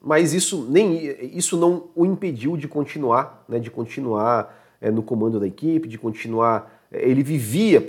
[0.00, 0.96] Mas isso nem
[1.36, 3.58] isso não o impediu de continuar, né?
[3.60, 6.82] De continuar no comando da equipe, de continuar.
[6.90, 7.80] É, ele vivia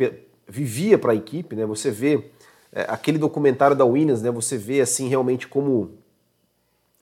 [0.47, 1.65] vivia para a equipe, né?
[1.65, 2.25] Você vê
[2.71, 4.29] é, aquele documentário da Williams, né?
[4.32, 5.91] Você vê assim realmente como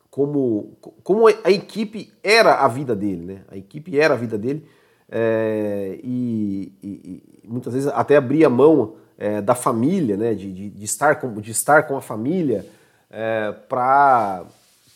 [0.10, 3.42] como como a equipe era a vida dele, né?
[3.50, 4.66] A equipe era a vida dele
[5.10, 10.34] é, e, e, e, muitas vezes até abria mão é, da família, né?
[10.34, 12.66] De, de, de, estar com de estar com a família
[13.10, 14.46] é, para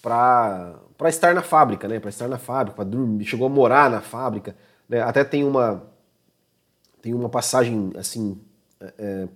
[0.02, 2.00] para estar na fábrica, né?
[2.00, 4.56] Para estar na fábrica, para dormir, chegou a morar na fábrica.
[4.88, 5.02] Né?
[5.02, 5.84] Até tem uma
[7.02, 8.36] tem uma passagem assim,
[8.82, 9.28] é, é,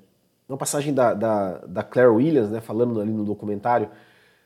[0.48, 3.88] uma passagem da, da, da, Claire Williams, né, falando ali no documentário,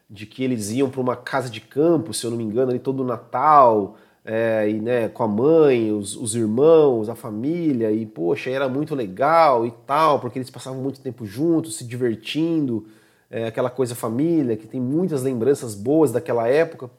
[0.10, 2.80] de que eles iam para uma casa de campo, se eu não me engano, ali
[2.80, 8.50] todo Natal, é, e, né, com a mãe, os, os, irmãos, a família, e poxa,
[8.50, 12.86] era muito legal e tal, porque eles passavam muito tempo juntos, se divertindo,
[13.32, 16.90] é, aquela coisa família, que tem muitas lembranças boas daquela época.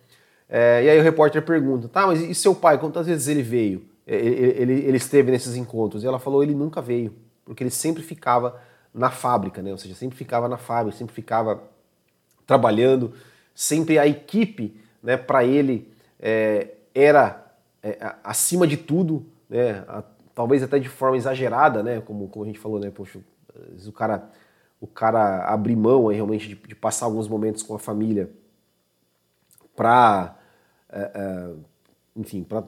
[0.49, 3.94] É, e aí o repórter pergunta, tá, mas e seu pai, quantas vezes ele veio?
[4.07, 6.03] Ele, ele, ele esteve nesses encontros.
[6.03, 7.15] E ela falou, ele nunca veio,
[7.45, 8.61] porque ele sempre ficava
[8.93, 9.73] na fábrica, né?
[9.73, 11.63] Ou seja, sempre ficava na fábrica, sempre ficava
[12.47, 13.13] trabalhando,
[13.55, 17.45] sempre a equipe, né, para ele é, era
[17.83, 20.03] é, acima de tudo, né, a,
[20.35, 23.21] talvez até de forma exagerada, né, como, como a gente falou, né, poxa,
[23.87, 24.31] o cara,
[24.81, 28.31] o cara abrir mão aí, realmente de, de passar alguns momentos com a família
[29.77, 30.37] para,
[30.91, 31.51] é, é,
[32.17, 32.65] enfim, para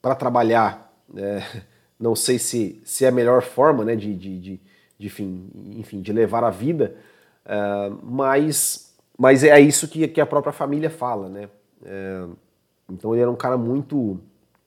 [0.00, 1.42] para trabalhar, é,
[1.98, 4.60] não sei se, se é a melhor forma né, de, de, de,
[4.98, 6.96] de enfim, enfim, de levar a vida,
[7.44, 11.28] é, mas, mas é isso que, que a própria família fala.
[11.28, 11.48] Né?
[11.84, 12.24] É,
[12.88, 14.20] então ele era um cara muito.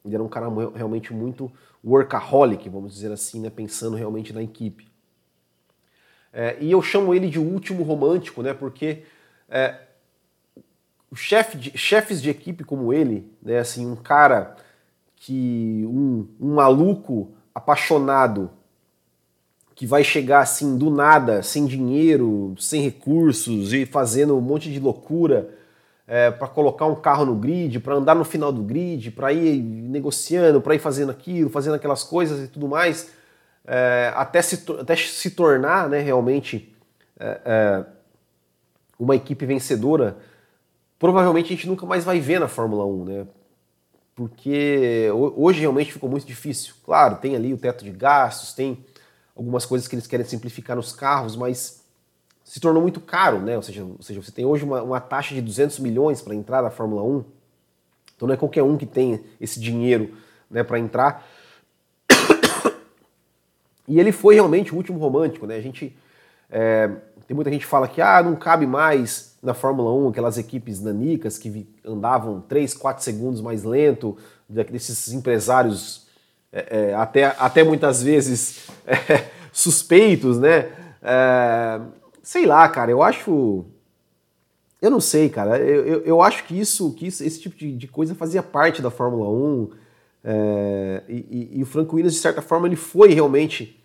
[0.04, 1.52] Ele era um cara realmente muito
[1.84, 4.90] workaholic, vamos dizer assim, né, pensando realmente na equipe.
[6.34, 9.04] É, e eu chamo ele de último romântico, né, porque
[11.16, 14.56] chefe de, chefes de equipe como ele, né, assim, um cara
[15.24, 18.50] que um, um maluco apaixonado
[19.76, 24.80] que vai chegar assim do nada, sem dinheiro, sem recursos e fazendo um monte de
[24.80, 25.54] loucura
[26.08, 29.62] é, para colocar um carro no grid, para andar no final do grid, para ir
[29.62, 33.12] negociando, para ir fazendo aquilo, fazendo aquelas coisas e tudo mais,
[33.64, 36.76] é, até, se, até se tornar né, realmente
[37.20, 37.86] é, é
[38.98, 40.18] uma equipe vencedora,
[40.98, 43.28] provavelmente a gente nunca mais vai ver na Fórmula 1, né?
[44.22, 46.76] Porque hoje realmente ficou muito difícil.
[46.86, 48.86] Claro, tem ali o teto de gastos, tem
[49.36, 51.84] algumas coisas que eles querem simplificar nos carros, mas
[52.44, 53.56] se tornou muito caro, né?
[53.56, 56.62] Ou seja, ou seja você tem hoje uma, uma taxa de 200 milhões para entrar
[56.62, 57.26] na Fórmula 1,
[58.16, 60.16] então não é qualquer um que tem esse dinheiro
[60.52, 61.28] né, para entrar.
[63.88, 65.56] E ele foi realmente o último romântico, né?
[65.56, 65.98] A gente
[66.48, 66.92] é,
[67.26, 70.80] tem muita gente que fala que ah, não cabe mais na Fórmula 1 aquelas equipes
[70.82, 76.08] nanicas que andavam 3, 4 segundos mais lento, desses empresários
[76.52, 80.70] é, é, até, até muitas vezes é, suspeitos, né?
[81.02, 81.80] É,
[82.22, 83.66] sei lá, cara, eu acho.
[84.82, 85.58] Eu não sei, cara.
[85.60, 88.82] Eu, eu, eu acho que isso, que isso, esse tipo de, de, coisa fazia parte
[88.82, 89.70] da Fórmula 1.
[90.24, 93.80] É, e, e, e, o Franco Williams, de certa forma, ele foi realmente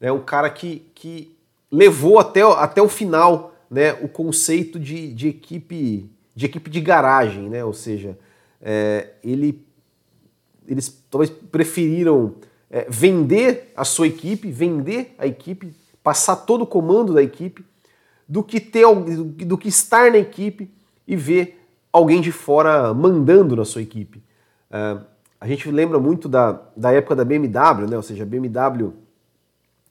[0.00, 1.36] né, um cara que, que
[1.70, 7.48] levou até, até o final né, o conceito de, de equipe de equipe de garagem,
[7.48, 7.64] né?
[7.64, 8.18] Ou seja,
[8.60, 9.64] é, ele,
[10.66, 12.34] eles talvez preferiram
[12.68, 15.72] é, vender a sua equipe, vender a equipe,
[16.02, 17.64] passar todo o comando da equipe,
[18.28, 18.84] do que ter
[19.46, 20.70] do que estar na equipe
[21.06, 21.60] e ver
[21.92, 24.22] alguém de fora mandando na sua equipe.
[24.70, 24.98] É,
[25.40, 27.96] a gente lembra muito da, da época da BMW, né?
[27.96, 28.92] Ou seja, a BMW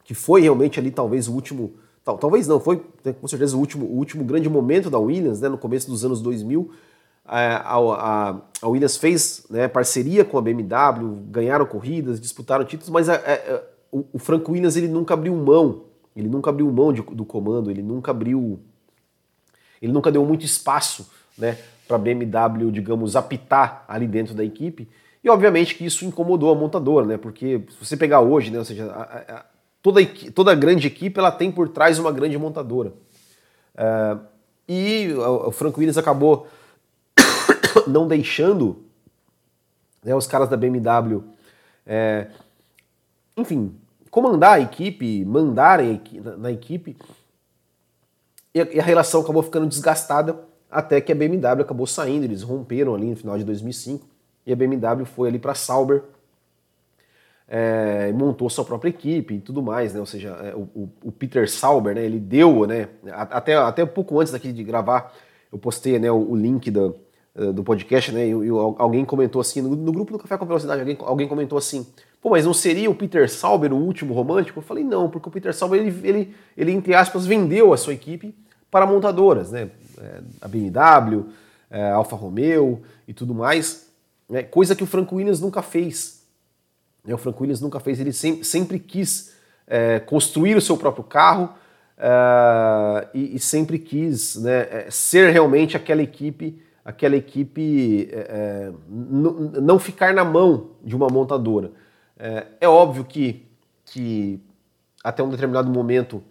[0.04, 3.60] que foi realmente ali talvez o último, tal, talvez não, foi né, com certeza o
[3.60, 5.50] último, o último grande momento da Williams, né?
[5.50, 6.72] No começo dos anos 2000,
[7.26, 13.08] a, a, a Williams fez né, parceria com a BMW, ganharam corridas, disputaram títulos, mas
[13.10, 13.62] a, a,
[13.92, 15.84] o, o Frank Williams ele nunca abriu mão,
[16.16, 18.60] ele nunca abriu mão de, do comando, ele nunca abriu,
[19.82, 24.88] ele nunca deu muito espaço, né, para a BMW, digamos, apitar ali dentro da equipe.
[25.24, 27.18] E obviamente que isso incomodou a montadora, né?
[27.18, 29.46] Porque se você pegar hoje, né, ou seja, a,
[29.84, 32.94] toda, toda grande equipe ela tem por trás uma grande montadora.
[33.76, 34.20] Uh,
[34.68, 36.48] e o Frank Williams acabou
[37.86, 38.82] não deixando
[40.04, 41.22] né, os caras da BMW,
[41.86, 42.28] é,
[43.36, 43.76] enfim,
[44.10, 46.02] comandar a equipe, mandarem
[46.38, 46.96] na equipe,
[48.56, 50.40] e a, e a relação acabou ficando desgastada
[50.72, 54.08] até que a BMW acabou saindo, eles romperam ali no final de 2005,
[54.46, 56.04] e a BMW foi ali para Sauber,
[57.56, 60.00] é, montou sua própria equipe e tudo mais, né?
[60.00, 62.04] Ou seja, é, o, o, Peter Sauber, né?
[62.04, 62.88] Ele deu, né?
[63.12, 65.14] Até, até um pouco antes daqui de gravar,
[65.52, 66.96] eu postei né, o, o link do,
[67.36, 68.26] eh, do podcast, né?
[68.26, 71.56] E, e, alguém comentou assim, no, no, grupo do Café com Velocidade, alguém, alguém comentou
[71.56, 71.86] assim,
[72.20, 74.58] pô, mas não seria o Peter Sauber o último romântico?
[74.58, 77.94] Eu falei, não, porque o Peter Sauber, ele, ele, ele entre aspas, vendeu a sua
[77.94, 78.36] equipe
[78.72, 79.70] para montadoras, né?
[80.02, 81.26] É, a BMW,
[81.70, 83.88] é, a Alfa Romeo e tudo mais,
[84.28, 84.42] né?
[84.42, 86.23] coisa que o Frank Williams nunca fez.
[87.06, 87.14] Né?
[87.14, 89.34] O Frank Williams nunca fez, ele sempre, sempre quis
[89.68, 91.54] é, construir o seu próprio carro
[91.98, 98.74] é, e, e, sempre quis né, é, ser realmente aquela equipe aquela equipe é, é
[98.90, 101.72] não ficar na mão de uma montadora.
[102.20, 103.46] É, é, óbvio que,
[103.86, 104.42] que
[105.02, 106.22] até um determinado momento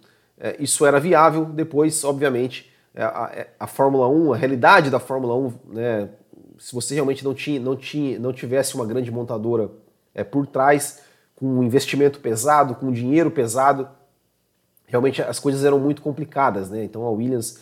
[0.59, 6.09] isso era viável, depois, obviamente, a, a, Fórmula 1, a realidade da Fórmula 1, né,
[6.59, 9.71] se você realmente não, tinha, não, tinha, não tivesse uma grande montadora
[10.21, 11.01] por trás,
[11.35, 13.87] com um investimento pesado, com um dinheiro pesado,
[14.85, 16.69] realmente as coisas eram muito complicadas.
[16.69, 16.83] Né?
[16.83, 17.59] Então a Williams,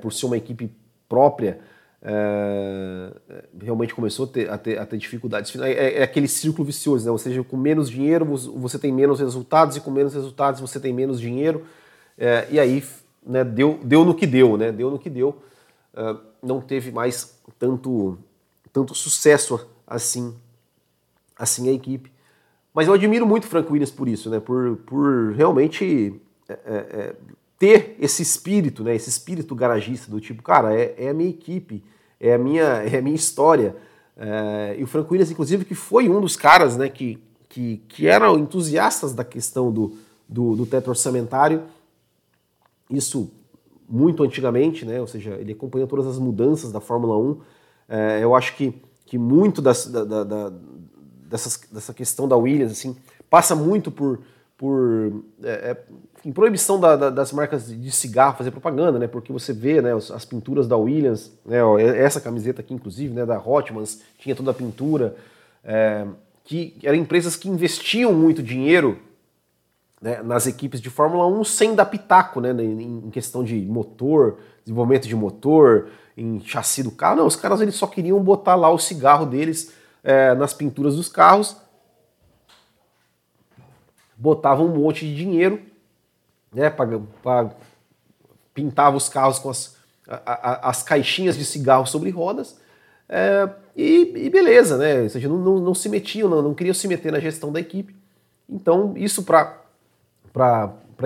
[0.00, 0.72] por ser uma equipe
[1.08, 1.58] própria,
[2.02, 3.12] é,
[3.60, 5.54] realmente começou a ter, a ter, a ter dificuldades.
[5.56, 7.10] É, é, é, aquele círculo vicioso, né?
[7.10, 10.92] ou seja, com menos dinheiro você tem menos resultados e com menos resultados você tem
[10.92, 11.64] menos dinheiro.
[12.16, 12.82] É, e aí
[13.24, 14.72] né, deu, deu no que deu, né?
[14.72, 15.42] Deu no que deu.
[15.94, 18.18] É, não teve mais tanto,
[18.72, 20.34] tanto sucesso assim,
[21.40, 22.12] assim a equipe.
[22.72, 24.38] Mas eu admiro muito o Frank Williams por isso, né?
[24.38, 27.14] Por, por realmente é,
[27.60, 31.84] ter esse espírito, né, esse espírito garagista do tipo, cara, é, é a minha equipe,
[32.18, 33.76] é a minha, é a minha história.
[34.16, 38.06] É, e o Frank Williams, inclusive, que foi um dos caras né, que, que, que
[38.06, 39.94] eram entusiastas da questão do,
[40.26, 41.64] do, do teto orçamentário,
[42.88, 43.30] isso
[43.86, 47.40] muito antigamente, né, ou seja, ele acompanhou todas as mudanças da Fórmula 1.
[47.90, 48.72] É, eu acho que,
[49.04, 50.52] que muito das, da, da, da,
[51.30, 52.96] dessas, dessa questão da Williams assim,
[53.30, 54.20] passa muito por,
[54.58, 55.76] por é, é
[56.22, 59.06] em proibição da, da, das marcas de cigarro fazer propaganda, né?
[59.06, 63.24] Porque você vê, né, as pinturas da Williams, né, ó, essa camiseta aqui, inclusive, né,
[63.24, 65.16] da Hotmans, tinha toda a pintura,
[65.64, 66.06] é,
[66.44, 68.98] que eram empresas que investiam muito dinheiro
[69.98, 74.40] né, nas equipes de Fórmula 1 sem dar pitaco, né, em, em questão de motor,
[74.62, 75.88] desenvolvimento de motor,
[76.18, 77.16] em chassi do carro.
[77.16, 81.08] Não, os caras eles só queriam botar lá o cigarro deles é, nas pinturas dos
[81.08, 81.56] carros,
[84.16, 85.62] botavam um monte de dinheiro
[86.52, 87.50] né, para
[88.52, 89.76] pintava os carros com as,
[90.08, 92.58] a, a, as caixinhas de cigarro sobre rodas,
[93.08, 95.02] é, e, e, beleza, né?
[95.02, 97.58] Ou seja, não, não, não se metiam, não, não, queriam se meter na gestão da
[97.58, 97.96] equipe.
[98.48, 99.58] Então, isso para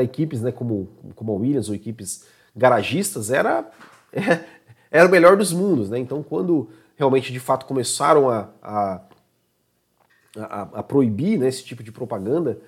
[0.02, 3.70] equipes né, como, como a Williams ou equipes garagistas era,
[4.90, 5.88] era o melhor dos mundos.
[5.88, 5.98] Né?
[5.98, 9.00] Então, quando realmente de fato começaram a, a,
[10.36, 12.58] a, a proibir né, esse tipo de propaganda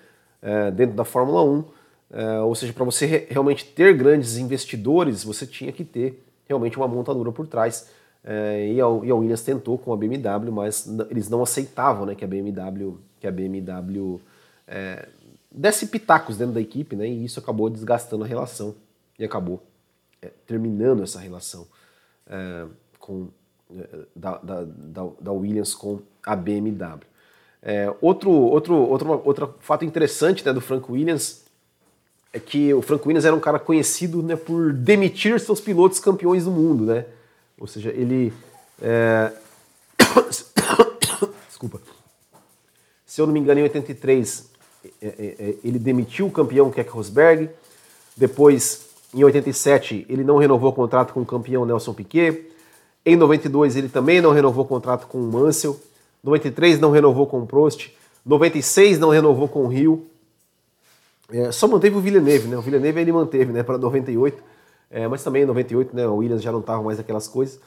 [0.43, 1.65] é, dentro da Fórmula 1,
[2.09, 6.77] Uh, ou seja, para você re realmente ter grandes investidores, você tinha que ter realmente
[6.77, 7.91] uma montadora por trás.
[8.25, 12.15] Uh, e, a, e, a, Williams tentou com a BMW, mas eles não aceitavam né,
[12.15, 14.21] que a BMW, que a BMW
[14.67, 15.09] é,
[15.51, 18.75] desse pitacos dentro da equipe, né, e isso acabou desgastando a relação
[19.19, 19.63] e acabou
[20.23, 21.67] é, terminando essa relação
[22.29, 22.67] é,
[22.99, 23.29] com,
[24.15, 27.01] da, da, da, da, Williams com a BMW.
[28.01, 31.45] outro, outro, outro, outro fato interessante né, do Frank Williams
[32.33, 36.45] é que o Frank Williams era um cara conhecido né, por demitir seus pilotos campeões
[36.45, 37.07] do mundo, né?
[37.59, 38.33] Ou seja, ele.
[38.81, 39.33] É...
[41.49, 41.81] Desculpa.
[43.07, 44.51] Se eu não me engano, em 83,
[45.01, 47.49] é, é, é, ele demitiu o campeão Keck Rosberg.
[48.15, 52.51] Depois, em 87, ele não renovou o contrato com o campeão Nelson Piquet.
[53.09, 55.79] Em 92, ele também não renovou o contrato com o Mansell.
[56.25, 57.91] 93 não renovou com o Prost.
[58.25, 60.05] 96 não renovou com o Rio.
[61.31, 62.57] É, só manteve o Villeneuve, né?
[62.57, 64.43] O Villeneuve ele manteve, né, para 98.
[64.91, 67.61] É, mas também em 98, né, o Williams já não estava mais aquelas coisas.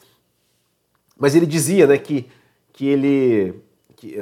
[1.18, 2.26] Mas ele dizia, né, que,
[2.74, 3.54] que ele
[3.96, 4.16] que,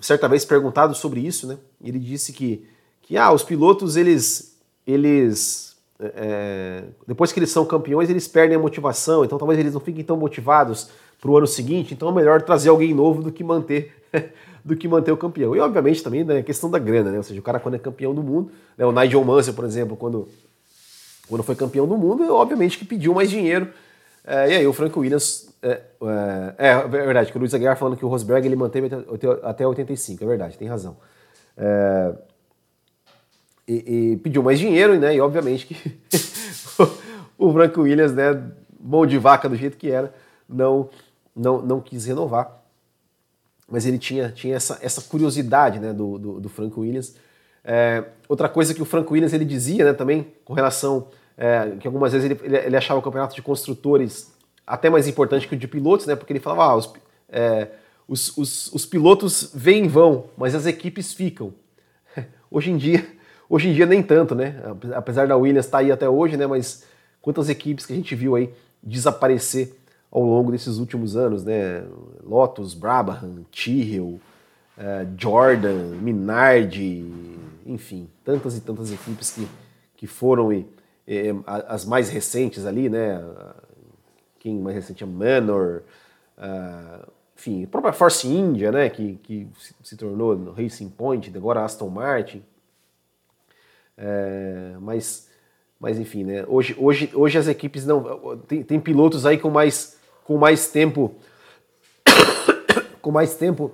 [0.00, 2.66] certa vez perguntado sobre isso, né, ele disse que,
[3.02, 4.56] que ah, os pilotos eles
[4.86, 9.80] eles é, depois que eles são campeões eles perdem a motivação, então talvez eles não
[9.80, 13.44] fiquem tão motivados para o ano seguinte, então é melhor trazer alguém novo do que
[13.44, 13.94] manter
[14.64, 15.54] do que manter o campeão.
[15.54, 17.18] E obviamente também né, a questão da grana, né?
[17.18, 19.96] Ou seja, o cara quando é campeão do mundo, né, o Nigel Mansell, por exemplo,
[19.96, 20.26] quando,
[21.28, 23.68] quando foi campeão do mundo, obviamente que pediu mais dinheiro.
[24.26, 25.52] É, e aí o Frank Williams.
[25.62, 28.86] É, é, é, é verdade, que o Luiz Aguiar falando que o Rosberg ele manteve
[28.86, 30.96] até, até 85, é verdade, tem razão.
[31.56, 32.12] É,
[33.66, 35.14] e, e, pediu mais dinheiro, né?
[35.14, 35.98] E obviamente que
[37.38, 38.42] o Frank Williams, né,
[38.80, 40.12] mão de vaca do jeito que era,
[40.48, 40.88] não,
[41.34, 42.64] não, não quis renovar
[43.68, 47.16] mas ele tinha, tinha essa, essa curiosidade né, do, do, do Frank Williams.
[47.64, 51.86] É, outra coisa que o Frank Williams ele dizia né, também com relação é, que
[51.86, 54.32] algumas vezes ele, ele, achava o campeonato de construtores
[54.66, 56.92] até mais importante que o de pilotos, né, porque ele falava ah, os,
[57.28, 57.68] é,
[58.06, 61.52] os, os, os, pilotos vêm e vão, mas as equipes ficam.
[62.50, 63.06] Hoje em dia,
[63.48, 64.56] hoje em dia nem tanto, né?
[64.94, 66.46] Apesar da Williams estar tá aí até hoje, né?
[66.46, 66.84] Mas
[67.20, 68.52] quantas equipes que a gente viu aí
[68.82, 69.74] desaparecer
[70.10, 71.84] ao longo desses últimos anos, né?
[72.22, 74.20] Lotus, Brabham, Tyrrell,
[74.78, 77.04] uh, Jordan, Minardi,
[77.66, 79.48] enfim, tantas e tantas equipes que,
[79.96, 80.66] que foram e,
[81.06, 83.20] e, as mais recentes ali, né?
[84.38, 85.82] Quem mais recente é Manor,
[86.38, 88.88] uh, enfim, a própria Force India, né?
[88.88, 89.48] Que, que
[89.82, 92.42] se tornou Racing Point, agora Aston Martin.
[93.96, 95.28] É, mas,
[95.78, 96.44] mas enfim, né?
[96.48, 98.38] Hoje, hoje, hoje as equipes não.
[98.38, 101.14] Tem, tem pilotos aí com mais com mais tempo
[103.00, 103.72] com mais tempo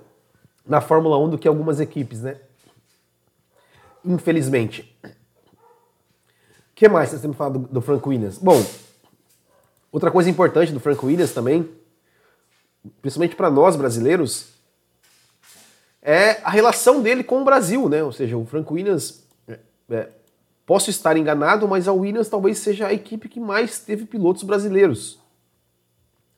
[0.67, 2.37] na Fórmula 1 do que algumas equipes, né?
[4.05, 4.97] Infelizmente.
[5.05, 5.09] O
[6.75, 8.39] que mais vocês têm falado do, do Frank Williams?
[8.39, 8.65] Bom,
[9.93, 11.69] outra coisa importante do Frank Williams também,
[13.03, 14.49] principalmente para nós brasileiros,
[16.03, 18.03] é a relação dele com o Brasil, né?
[18.03, 19.23] Ou seja, o Frank Williams,
[19.91, 20.09] é,
[20.65, 25.19] posso estar enganado, mas a Williams talvez seja a equipe que mais teve pilotos brasileiros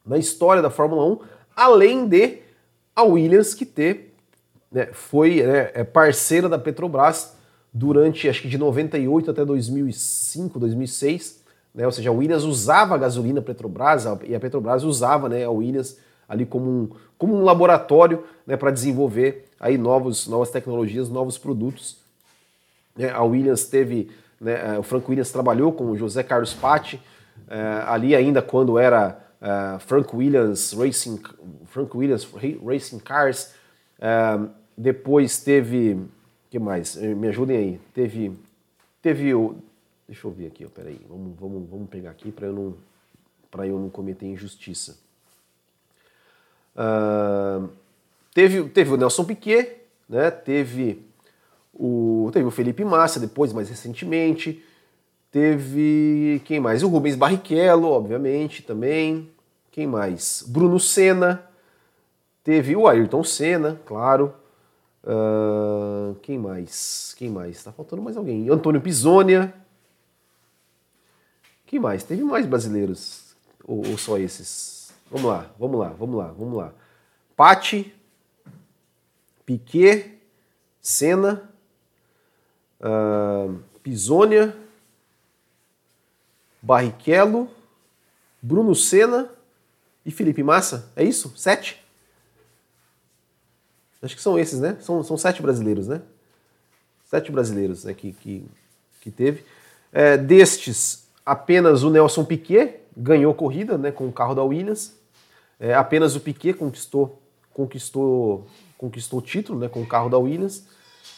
[0.05, 1.19] na história da Fórmula 1,
[1.55, 2.39] além de
[2.95, 4.15] a Williams que ter,
[4.71, 7.37] né, foi né, é parceira da Petrobras
[7.73, 11.43] durante acho que de 98 até 2005, 2006,
[11.75, 15.51] né, ou seja, a Williams usava a gasolina Petrobras e a Petrobras usava né, a
[15.51, 21.39] Williams ali como um, como um laboratório né, para desenvolver aí novos, novas tecnologias, novos
[21.39, 22.02] produtos.
[22.97, 27.01] Né, a Williams teve, né, o Frank Williams trabalhou com o José Carlos Patti,
[27.49, 31.21] é, ali ainda quando era uh, Frank Williams Racing,
[31.67, 32.29] Frank Williams
[32.65, 33.55] Racing Cars.
[34.77, 36.01] Depois teve,
[36.51, 36.97] que mais?
[36.97, 37.81] Eh, me ajudem aí.
[37.95, 38.33] Teve,
[39.01, 39.57] teve o,
[40.09, 42.75] deixa eu ver aqui, ó, peraí, vamos, vamos, vamos pegar aqui para eu não,
[43.65, 44.99] eu não cometer injustiça.
[46.75, 47.69] Uh,
[48.33, 50.31] teve, teve o Nelson Piquet, né?
[50.31, 51.05] Teve
[51.75, 54.63] o, teve o Felipe Massa depois, mais recentemente.
[55.31, 56.83] Teve quem mais?
[56.83, 59.31] O Rubens Barrichello, obviamente, também.
[59.71, 60.45] Quem mais?
[60.47, 61.49] Bruno Senna.
[62.45, 64.35] Teve o Ayrton Senna, claro.
[65.03, 67.15] Uh, quem mais?
[67.17, 67.63] Quem mais?
[67.65, 68.51] Tá faltando mais alguém.
[68.51, 69.55] Antônio Pisonia.
[71.67, 72.05] Quem mais?
[72.05, 73.35] Teve mais brasileiros?
[73.65, 74.93] Ou, ou só esses?
[75.11, 76.73] Vamos lá, vamos lá, vamos lá, vamos lá.
[77.35, 77.95] Pati,
[79.47, 80.19] Piquet,
[80.81, 81.52] Senna,
[82.83, 83.61] uh,
[86.61, 87.49] Barrichello,
[88.41, 89.29] Bruno Senna
[90.05, 90.91] e Felipe Massa.
[90.95, 91.33] É isso?
[91.37, 91.83] Sete?
[94.03, 94.77] Acho que são esses, né?
[94.81, 96.03] São, são sete brasileiros, né?
[97.05, 98.45] Sete brasileiros né, que, que,
[99.01, 99.45] que teve.
[99.93, 104.97] É, destes, apenas o Nelson Piquet ganhou corrida né, com o carro da Williams.
[105.61, 107.21] É, apenas o Piquet conquistou,
[107.53, 110.67] conquistou, conquistou o título né, com o carro da Williams.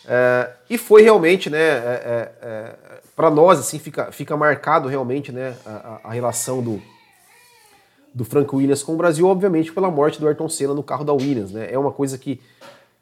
[0.07, 2.74] É, e foi realmente, né, é, é, é
[3.16, 6.82] para nós, assim, fica, fica marcado realmente né, a, a relação do,
[8.12, 11.12] do Frank Williams com o Brasil, obviamente pela morte do Ayrton Senna no carro da
[11.12, 11.68] Williams, né?
[11.70, 12.41] É uma coisa que,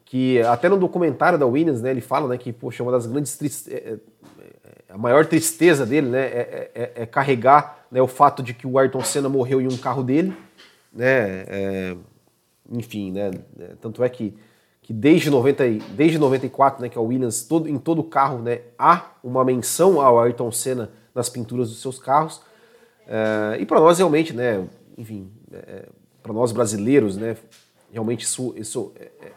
[0.04, 3.68] que até no documentário da Williams, né, ele fala, né, que poxa, uma das grandes
[3.68, 3.96] é, é,
[4.88, 8.78] a maior tristeza dele, né, é, é, é, carregar né, o fato de que o
[8.78, 10.36] Ayrton Senna morreu em um carro dele,
[10.92, 11.44] né?
[11.48, 11.96] É,
[12.70, 13.30] enfim, né?
[13.80, 14.34] Tanto é que,
[14.82, 19.12] que desde, 90, desde 94, né, que a Williams, todo, em todo carro, né, há
[19.22, 22.42] uma menção ao Ayrton Senna nas pinturas dos seus carros.
[23.06, 24.66] É, e para nós, realmente, né,
[24.98, 25.84] enfim, é,
[26.20, 27.36] para nós brasileiros, né,
[27.92, 29.32] realmente isso, isso é, é,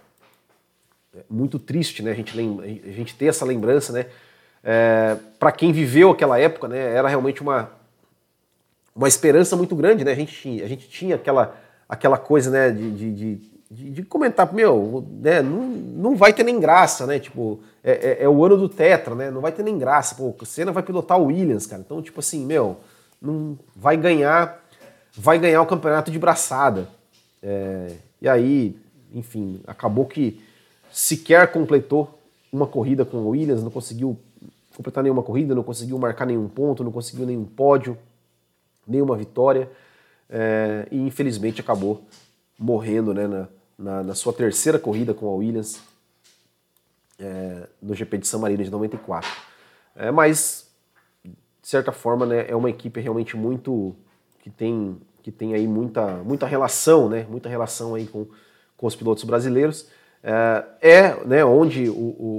[1.20, 4.08] é muito triste, né, a gente, lembra, a gente ter essa lembrança, né,
[4.64, 7.70] é, para quem viveu aquela época, né, era realmente uma,
[8.96, 11.56] uma esperança muito grande, né, a gente tinha, a gente tinha aquela,
[11.88, 16.44] aquela coisa, né, de, de, de de, de, comentar, meu, né, não, não vai ter
[16.44, 17.20] nem graça, né?
[17.20, 19.30] Tipo, é, é, é, o ano do Tetra, né?
[19.30, 20.16] Não vai ter nem graça.
[20.16, 21.82] Pô, o Senna vai pilotar o Williams, cara.
[21.86, 22.78] Então, tipo assim, meu,
[23.22, 24.64] não vai ganhar,
[25.14, 26.88] vai ganhar o campeonato de braçada.
[27.44, 28.78] É, e aí,
[29.14, 30.42] enfim, acabou que
[30.90, 32.18] sequer completou
[32.52, 34.18] uma corrida com o Williams, não conseguiu
[34.76, 37.98] completar nenhuma corrida, não conseguiu marcar nenhum ponto, não conseguiu nenhum pódio,
[38.88, 39.70] nenhuma vitória.
[40.30, 42.02] É, e infelizmente acabou
[42.58, 43.48] morrendo né, na,
[43.78, 45.82] na, na, sua terceira corrida com a Williams
[47.20, 49.30] é, no GP de San Marino de 94.
[49.96, 50.70] É, mas,
[51.24, 53.96] de certa forma, né, é uma equipe realmente muito.
[54.40, 58.28] que tem, que tem aí muita, muita relação, né, muita relação aí com,
[58.78, 59.88] com os pilotos brasileiros.
[60.24, 61.94] É, é né, onde o,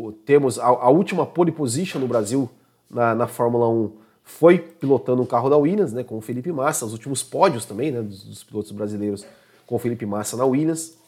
[0.09, 2.51] o temos a, a, última pole position no Brasil
[2.91, 3.93] na, na Fórmula 1
[4.25, 7.93] foi pilotando o carro da Williams, né, com o Felipe Massa, os últimos pódios também
[7.93, 9.25] né, dos, dos pilotos brasileiros
[9.65, 10.99] com o Felipe Massa na Williams.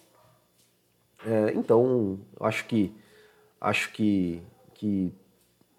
[1.27, 2.93] É, então, acho que
[3.61, 4.41] acho que,
[4.75, 5.13] que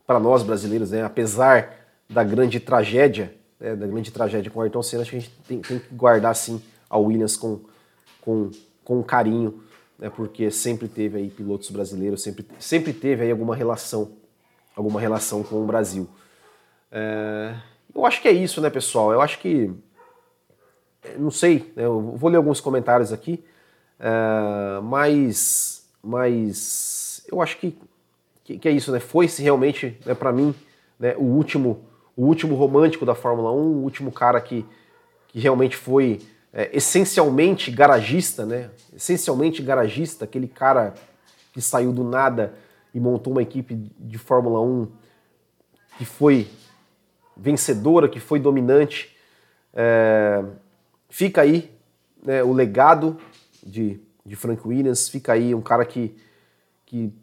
[0.06, 1.76] para nós brasileiros, né, apesar
[2.10, 5.32] da grande tragédia, né, da grande tragédia com o Ayrton Senna, acho que a gente
[5.48, 7.62] tem, tem, que guardar assim a Williams com,
[8.22, 8.52] com,
[8.84, 9.64] com carinho,
[9.98, 14.12] né, porque sempre teve aí pilotos brasileiros, sempre, sempre teve aí alguma relação,
[14.76, 16.10] alguma relação com o Brasil.
[16.92, 17.56] É,
[17.94, 19.14] eu acho que é isso, né, pessoal?
[19.14, 19.72] Eu acho que
[21.18, 23.44] não sei, né, eu vou ler alguns comentários aqui,
[24.00, 27.78] uh, mas, mas eu acho que,
[28.44, 29.00] que, que é isso, né?
[29.00, 30.54] Foi-se realmente, né, para mim,
[31.00, 31.86] né, o último
[32.16, 34.66] o último romântico da Fórmula 1, o último cara que,
[35.30, 36.20] que realmente foi
[36.52, 38.72] é, essencialmente garagista, né?
[38.94, 40.94] Essencialmente garagista, aquele cara
[41.54, 42.56] que saiu do nada
[42.94, 44.88] e montou uma equipe de Fórmula 1
[45.98, 46.50] que foi
[47.38, 49.16] vencedora, que foi dominante.
[49.74, 50.44] É,
[51.10, 51.72] Fica aí
[52.24, 53.18] né, o legado
[53.70, 56.16] de, de Frank Williams, fica aí um cara que,
[56.86, 57.14] que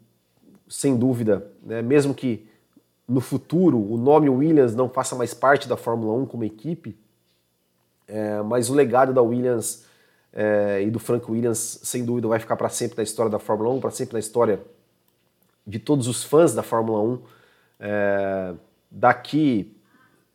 [0.67, 2.47] sem dúvida, né, mesmo que
[3.07, 6.97] no futuro o nome Williams não faça mais parte da Fórmula 1 como equipe,
[8.07, 9.85] é, mas o legado da Williams
[10.33, 13.69] é, e do Frank Williams, sem dúvida, vai ficar para sempre na história da Fórmula
[13.71, 14.61] 1, para sempre na história
[15.65, 17.19] de todos os fãs da Fórmula 1.
[17.79, 18.53] É,
[18.89, 19.75] daqui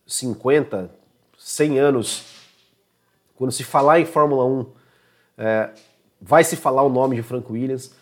[0.07, 0.91] 50,
[1.39, 2.25] 100 anos,
[3.37, 4.67] quando se falar em Fórmula 1,
[5.39, 5.71] é,
[6.23, 7.93] vai se falar o nome de Frank Williams,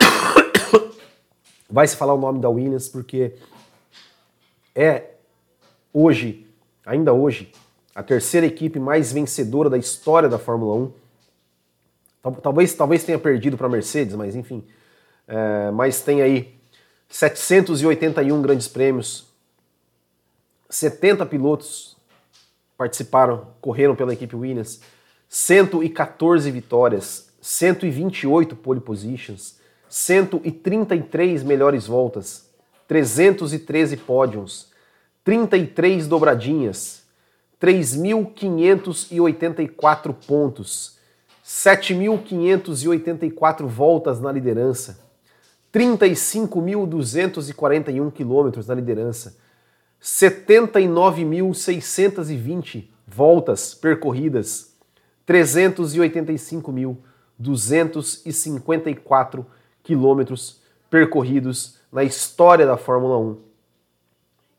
[1.68, 3.34] vai se falar o nome da Williams, porque
[4.74, 5.10] é
[5.92, 6.46] hoje,
[6.86, 7.52] ainda hoje,
[7.94, 10.92] a terceira equipe mais vencedora da história da Fórmula
[12.22, 12.30] 1.
[12.40, 14.64] Talvez, talvez tenha perdido para a Mercedes, mas enfim.
[15.26, 16.56] É, mas tem aí
[17.08, 19.26] 781 grandes prêmios,
[20.70, 21.96] 70 pilotos
[22.76, 24.80] participaram, correram pela equipe Williams,
[25.28, 29.56] 114 vitórias, 128 pole positions,
[29.88, 32.46] 133 melhores voltas,
[32.86, 34.68] 313 pódios,
[35.24, 37.04] 33 dobradinhas,
[37.58, 40.98] 3.584 pontos,
[41.42, 45.00] 7.584 voltas na liderança,
[45.72, 49.38] 35.241 quilômetros na liderança,
[50.02, 54.76] 79.620 voltas percorridas,
[57.42, 59.44] 385.254
[59.82, 60.60] quilômetros
[60.90, 63.38] percorridos na história da Fórmula 1.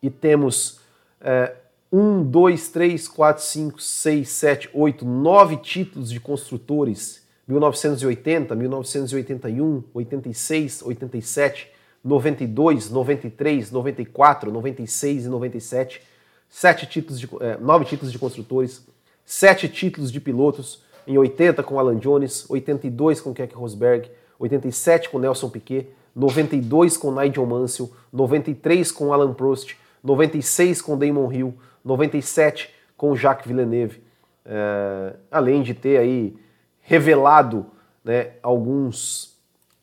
[0.01, 0.79] E temos
[1.21, 1.53] é,
[1.91, 7.27] 1, 2, 3, 4, 5, 6, 7, 8, 9 títulos de construtores.
[7.47, 11.67] 1980, 1981, 86, 87,
[12.03, 16.01] 92, 93, 94, 96 e 97,
[16.49, 18.85] sete títulos de, é, nove títulos de construtores,
[19.25, 25.17] sete títulos de pilotos, em 80 com Alan Jones, 82 com Keck Rosberg, 87 com
[25.17, 32.69] Nelson Piquet, 92 com Nigel Mansell, 93 com Alan Prost, 96 com Damon Hill, 97
[32.95, 34.03] com Jacques Villeneuve,
[34.45, 36.35] é, além de ter aí
[36.79, 37.65] revelado
[38.03, 39.35] né, alguns,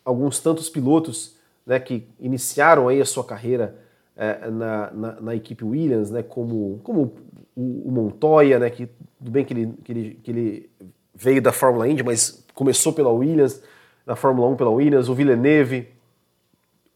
[0.05, 1.35] alguns tantos pilotos
[1.66, 3.77] né, que iniciaram aí a sua carreira
[4.16, 7.14] é, na, na, na, equipe Williams, né, como, como
[7.57, 8.87] o, o Montoya, né, que
[9.18, 10.70] tudo bem que ele, que ele, que ele
[11.17, 13.62] veio da Fórmula Indy, mas começou pela Williams,
[14.05, 15.89] na Fórmula 1 pela Williams, o Villeneuve,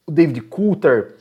[0.06, 1.16] o David Coulter,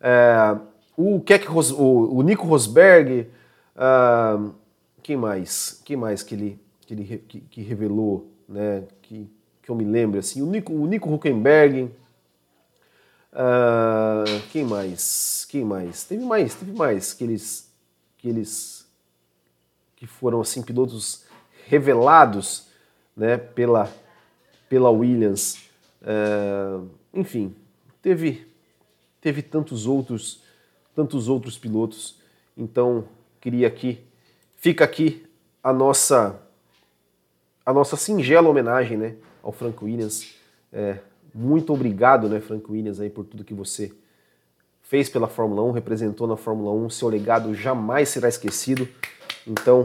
[0.00, 0.56] é,
[0.96, 3.26] o, Keck o, o, Nico Rosberg,
[3.74, 4.54] uh,
[5.02, 5.82] quem mais?
[5.84, 8.84] Quem mais que ele, que, ele que, que revelou, né?
[9.02, 9.28] Que,
[9.60, 11.90] que eu me lembro assim, o Nico, o Nico Huckenberg,
[13.32, 15.44] uh, quem mais?
[15.50, 16.04] Quem mais?
[16.04, 17.68] Teve mais, teve mais que eles,
[18.16, 18.86] que eles
[19.96, 21.23] que foram assim pilotos
[21.66, 22.68] revelados,
[23.16, 23.36] né?
[23.36, 23.90] Pela
[24.68, 25.68] pela Williams,
[26.02, 27.54] uh, enfim,
[28.02, 28.46] teve
[29.20, 30.42] teve tantos outros
[30.94, 32.18] tantos outros pilotos.
[32.56, 33.04] Então,
[33.40, 34.00] queria aqui,
[34.56, 35.26] fica aqui
[35.62, 36.40] a nossa
[37.66, 40.34] a nossa singela homenagem, né, ao Frank Williams.
[40.70, 40.98] É,
[41.34, 43.90] muito obrigado, né, Frank Williams, aí por tudo que você
[44.82, 48.86] fez pela Fórmula 1, representou na Fórmula 1, seu legado jamais será esquecido.
[49.46, 49.82] Então,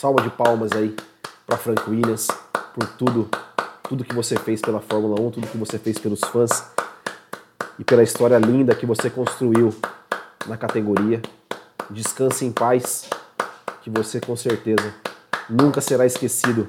[0.00, 0.96] salva de palmas aí
[1.46, 2.26] para Frank Williams
[2.72, 3.28] por tudo,
[3.82, 6.70] tudo que você fez pela Fórmula 1, tudo que você fez pelos fãs
[7.78, 9.74] e pela história linda que você construiu
[10.46, 11.20] na categoria.
[11.90, 13.10] Descanse em paz,
[13.82, 14.94] que você com certeza
[15.50, 16.66] nunca será esquecido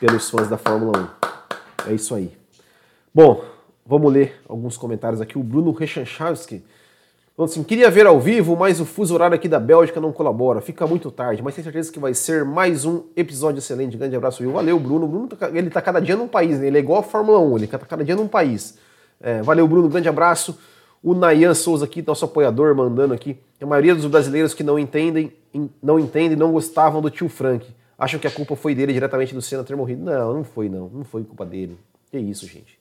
[0.00, 1.14] pelos fãs da Fórmula
[1.86, 1.90] 1.
[1.90, 2.36] É isso aí.
[3.14, 3.44] Bom,
[3.86, 5.38] vamos ler alguns comentários aqui.
[5.38, 6.64] O Bruno Rechanchavski
[7.40, 10.60] falou assim: queria ver ao vivo, mas o fuso horário aqui da Bélgica não colabora,
[10.60, 13.96] fica muito tarde, mas tenho certeza que vai ser mais um episódio excelente.
[13.96, 14.52] Grande abraço, Will.
[14.52, 15.06] Valeu, Bruno.
[15.06, 16.66] Bruno tá, ele tá cada dia num país, né?
[16.66, 18.76] ele é igual a Fórmula 1, ele tá cada dia num país.
[19.20, 20.58] É, valeu, Bruno, grande abraço.
[21.02, 23.38] O Nayan Souza aqui, nosso apoiador, mandando aqui.
[23.60, 25.32] A maioria dos brasileiros que não entendem,
[25.82, 27.66] não entendem, não gostavam do tio Frank.
[27.98, 30.04] Acham que a culpa foi dele diretamente do Senna ter morrido.
[30.04, 30.88] Não, não foi não.
[30.88, 31.78] Não foi culpa dele.
[32.10, 32.79] Que isso, gente.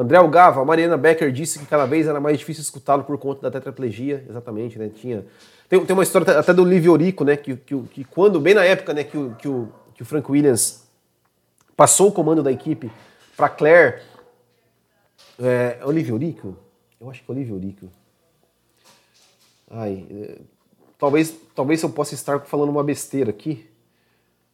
[0.00, 3.42] André Algava, a Mariana Becker disse que cada vez era mais difícil escutá-lo por conta
[3.42, 4.24] da tetraplegia.
[4.26, 4.88] Exatamente, né?
[4.88, 5.26] Tinha...
[5.68, 7.36] Tem, tem uma história até do Livio Orico, né?
[7.36, 10.32] Que, que, que quando, bem na época né, que, o, que, o, que o Frank
[10.32, 10.88] Williams
[11.76, 12.90] passou o comando da equipe
[13.36, 14.00] para Claire,
[15.38, 16.56] é, Olivia Eurico?
[16.98, 17.86] Eu acho que é Olivia Eurico.
[19.70, 20.38] Ai, é,
[20.98, 23.68] talvez, talvez eu possa estar falando uma besteira aqui,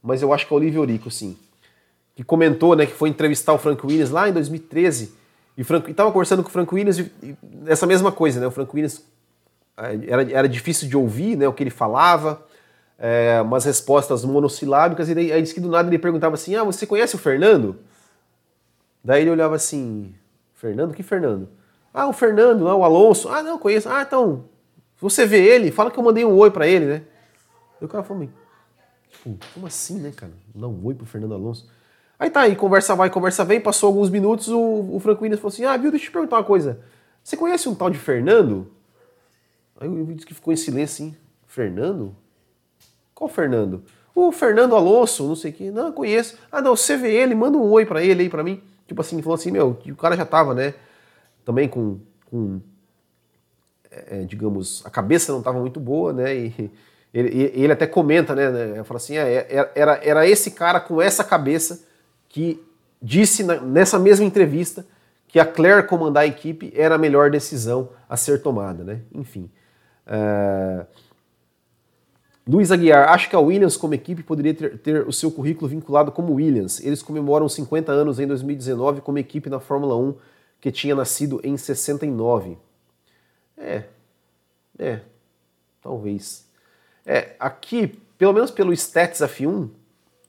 [0.03, 1.38] mas eu acho que é Olivia Eurico, sim.
[2.16, 5.24] Que comentou, né, que foi entrevistar o Frank Williams lá em 2013
[5.57, 7.37] e estava conversando com o Frank Williams e, e,
[7.67, 8.47] essa mesma coisa, né?
[8.47, 9.03] O Frank Williams
[9.77, 12.45] é, era, era difícil de ouvir, né, o que ele falava,
[12.99, 16.65] é, umas respostas monossilábicas, e daí, aí disse que do nada ele perguntava assim: Ah,
[16.65, 17.77] você conhece o Fernando?
[19.05, 20.15] Daí ele olhava assim:
[20.55, 20.95] Fernando?
[20.95, 21.49] Que Fernando?
[21.93, 23.29] Ah, o Fernando, não, o Alonso.
[23.29, 23.89] Ah, não, conheço.
[23.89, 24.45] Ah, então,
[25.01, 27.03] você vê ele, fala que eu mandei um oi para ele, né?
[27.81, 28.29] E o cara falou,
[29.11, 30.33] tipo, como assim, né, cara?
[30.55, 31.69] Dar um oi pro Fernando Alonso.
[32.19, 35.53] Aí tá aí, conversa vai, conversa vem, passou alguns minutos, o, o Franco Williams falou
[35.53, 36.81] assim, ah, viu, deixa eu te perguntar uma coisa.
[37.23, 38.71] Você conhece um tal de Fernando?
[39.79, 42.17] Aí o disse que ficou em silêncio assim, Fernando?
[43.14, 43.83] Qual Fernando?
[44.14, 45.71] O Fernando Alonso, não sei o que.
[45.71, 46.39] Não, conheço.
[46.51, 49.35] Ah, não, vê ele, manda um oi para ele aí para mim tipo assim, falou
[49.35, 50.75] assim, meu, o cara já tava, né,
[51.45, 52.61] também com, com
[53.91, 56.71] é, digamos, a cabeça não estava muito boa, né, e
[57.12, 61.25] ele, ele até comenta, né, né fala assim, é, era, era esse cara com essa
[61.25, 61.85] cabeça
[62.37, 62.62] que
[63.01, 64.87] disse nessa mesma entrevista
[65.26, 69.51] que a Claire comandar a equipe era a melhor decisão a ser tomada, né, enfim.
[70.07, 70.87] Uh,
[72.47, 76.12] Luiz Aguiar, acho que a Williams como equipe poderia ter, ter, o seu currículo vinculado
[76.12, 76.78] como Williams.
[76.80, 80.14] Eles comemoram 50 anos em 2019 como equipe na Fórmula 1
[80.61, 82.59] que tinha nascido em 69.
[83.57, 83.84] É,
[84.78, 85.01] é,
[85.80, 86.47] talvez.
[87.07, 89.70] É, aqui, pelo menos pelo Stats F1,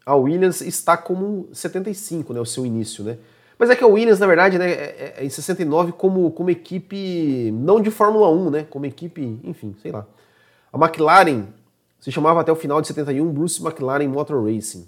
[0.07, 3.17] a Williams está como 75, né, o seu início, né?
[3.59, 7.51] Mas é que a Williams, na verdade, né, é, é em 69 como, como equipe,
[7.51, 10.05] não de Fórmula 1, né, como equipe, enfim, sei lá.
[10.71, 11.47] A McLaren
[11.99, 14.87] se chamava até o final de 71 Bruce McLaren Motor Racing.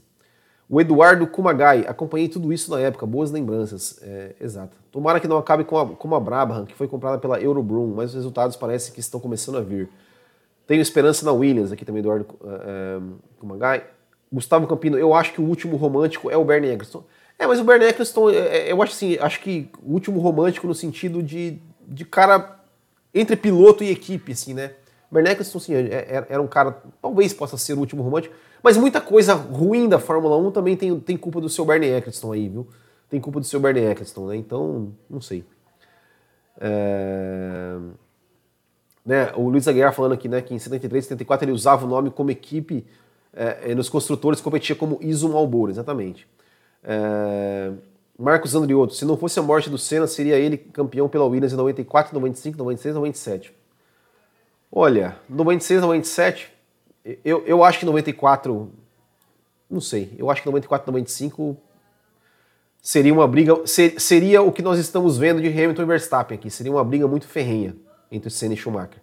[0.70, 3.99] O Eduardo Kumagai, acompanhei tudo isso na época, boas lembranças.
[4.01, 4.78] É, exato.
[4.89, 8.11] Tomara que não acabe com a, como a Brabham, que foi comprada pela Eurobroom, mas
[8.11, 9.89] os resultados parecem que estão começando a vir.
[10.65, 13.84] Tenho esperança na Williams, aqui também, Eduardo uh, Kumagai.
[14.32, 17.03] Gustavo Campino, eu acho que o último romântico é o Bernie Eccleston.
[17.38, 20.75] É, mas o Bernie Eccleston, é, eu acho assim, acho que o último romântico no
[20.75, 21.57] sentido de,
[21.88, 22.59] de cara
[23.13, 24.73] entre piloto e equipe, assim, né?
[25.09, 28.77] Bernie Eccleston, sim, é, é, era um cara, talvez possa ser o último romântico, mas
[28.77, 32.49] muita coisa ruim da Fórmula 1 também tem, tem culpa do seu Bernie Eccleston aí,
[32.49, 32.67] viu?
[33.09, 34.36] Tem culpa do seu Bernie Eccleston, né?
[34.36, 35.43] Então, não sei.
[36.59, 37.77] É...
[39.03, 42.11] Né, o Luiz Aguiar falando aqui, né, que em 73, 74 ele usava o nome
[42.11, 42.86] como equipe
[43.34, 46.27] é, nos construtores, competia como Iso Malboro, exatamente.
[46.84, 47.71] É...
[48.17, 51.55] Marcos Andriotto, se não fosse a morte do Senna, seria ele campeão pela Williams em
[51.55, 53.53] 94, 95, 96, 97.
[54.71, 56.51] Olha, 96, 97,
[57.23, 58.69] eu, eu acho que 94
[59.69, 60.15] não sei.
[60.17, 61.55] Eu acho que 94 95
[62.82, 66.49] seria uma briga, ser, seria o que nós estamos vendo de Hamilton e Verstappen aqui,
[66.49, 67.75] seria uma briga muito ferrenha
[68.11, 69.01] entre Senna e Schumacher.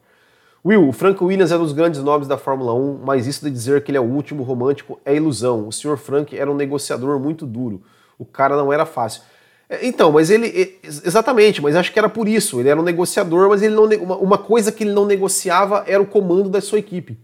[0.66, 3.50] Will, o Frank Williams é um dos grandes nomes da Fórmula 1, mas isso de
[3.52, 5.68] dizer que ele é o último romântico é ilusão.
[5.68, 5.96] O Sr.
[5.96, 7.82] Frank era um negociador muito duro.
[8.18, 9.22] O cara não era fácil.
[9.70, 10.80] É, então, mas ele.
[10.82, 12.58] Exatamente, mas acho que era por isso.
[12.58, 13.84] Ele era um negociador, mas ele não,
[14.18, 17.16] uma coisa que ele não negociava era o comando da sua equipe.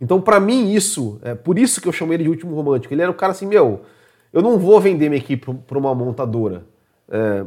[0.00, 2.94] Então, para mim, isso, é por isso que eu chamei ele de último romântico.
[2.94, 3.80] Ele era o cara assim, meu,
[4.32, 6.64] eu não vou vender minha equipe para uma montadora.
[7.10, 7.44] É,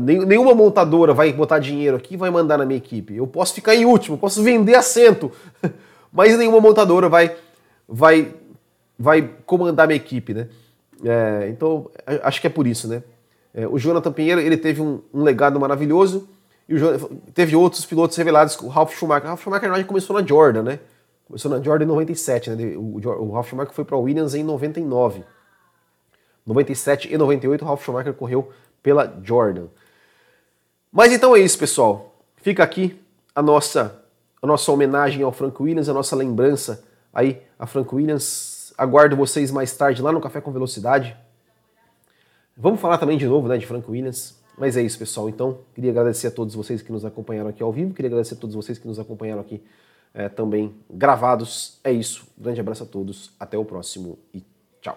[0.00, 3.16] nenhuma montadora vai botar dinheiro aqui e vai mandar na minha equipe.
[3.16, 5.30] Eu posso ficar em último, posso vender assento,
[6.12, 7.36] mas nenhuma montadora vai,
[7.88, 8.34] vai,
[8.98, 10.48] vai comandar minha equipe, né?
[11.04, 11.90] É, então,
[12.22, 13.02] acho que é por isso, né?
[13.54, 16.28] É, o Jonathan Pinheiro ele teve um, um legado maravilhoso
[16.68, 16.74] e
[17.32, 19.24] teve outros pilotos revelados, o Ralf Schumacher.
[19.24, 20.78] O Ralf Schumacher na começou na Jordan, né?
[21.26, 22.76] Começou na Jordan em 97, né?
[22.76, 25.24] O, o Ralf Schumacher foi para a Williams em 99.
[26.46, 28.50] 97 e 98 o Ralf Schumacher correu
[28.88, 29.66] pela Jordan.
[30.90, 32.16] Mas então é isso, pessoal.
[32.38, 32.98] Fica aqui
[33.34, 34.02] a nossa
[34.40, 36.82] a nossa homenagem ao Frank Williams, a nossa lembrança
[37.12, 38.72] aí a Frank Williams.
[38.78, 41.14] Aguardo vocês mais tarde lá no Café com Velocidade.
[42.56, 44.38] Vamos falar também de novo, né, de Frank Williams.
[44.56, 45.28] Mas é isso, pessoal.
[45.28, 48.38] Então, queria agradecer a todos vocês que nos acompanharam aqui ao vivo, queria agradecer a
[48.38, 49.62] todos vocês que nos acompanharam aqui
[50.14, 51.78] é, também gravados.
[51.84, 52.26] É isso.
[52.38, 53.32] grande abraço a todos.
[53.38, 54.42] Até o próximo e
[54.80, 54.96] tchau.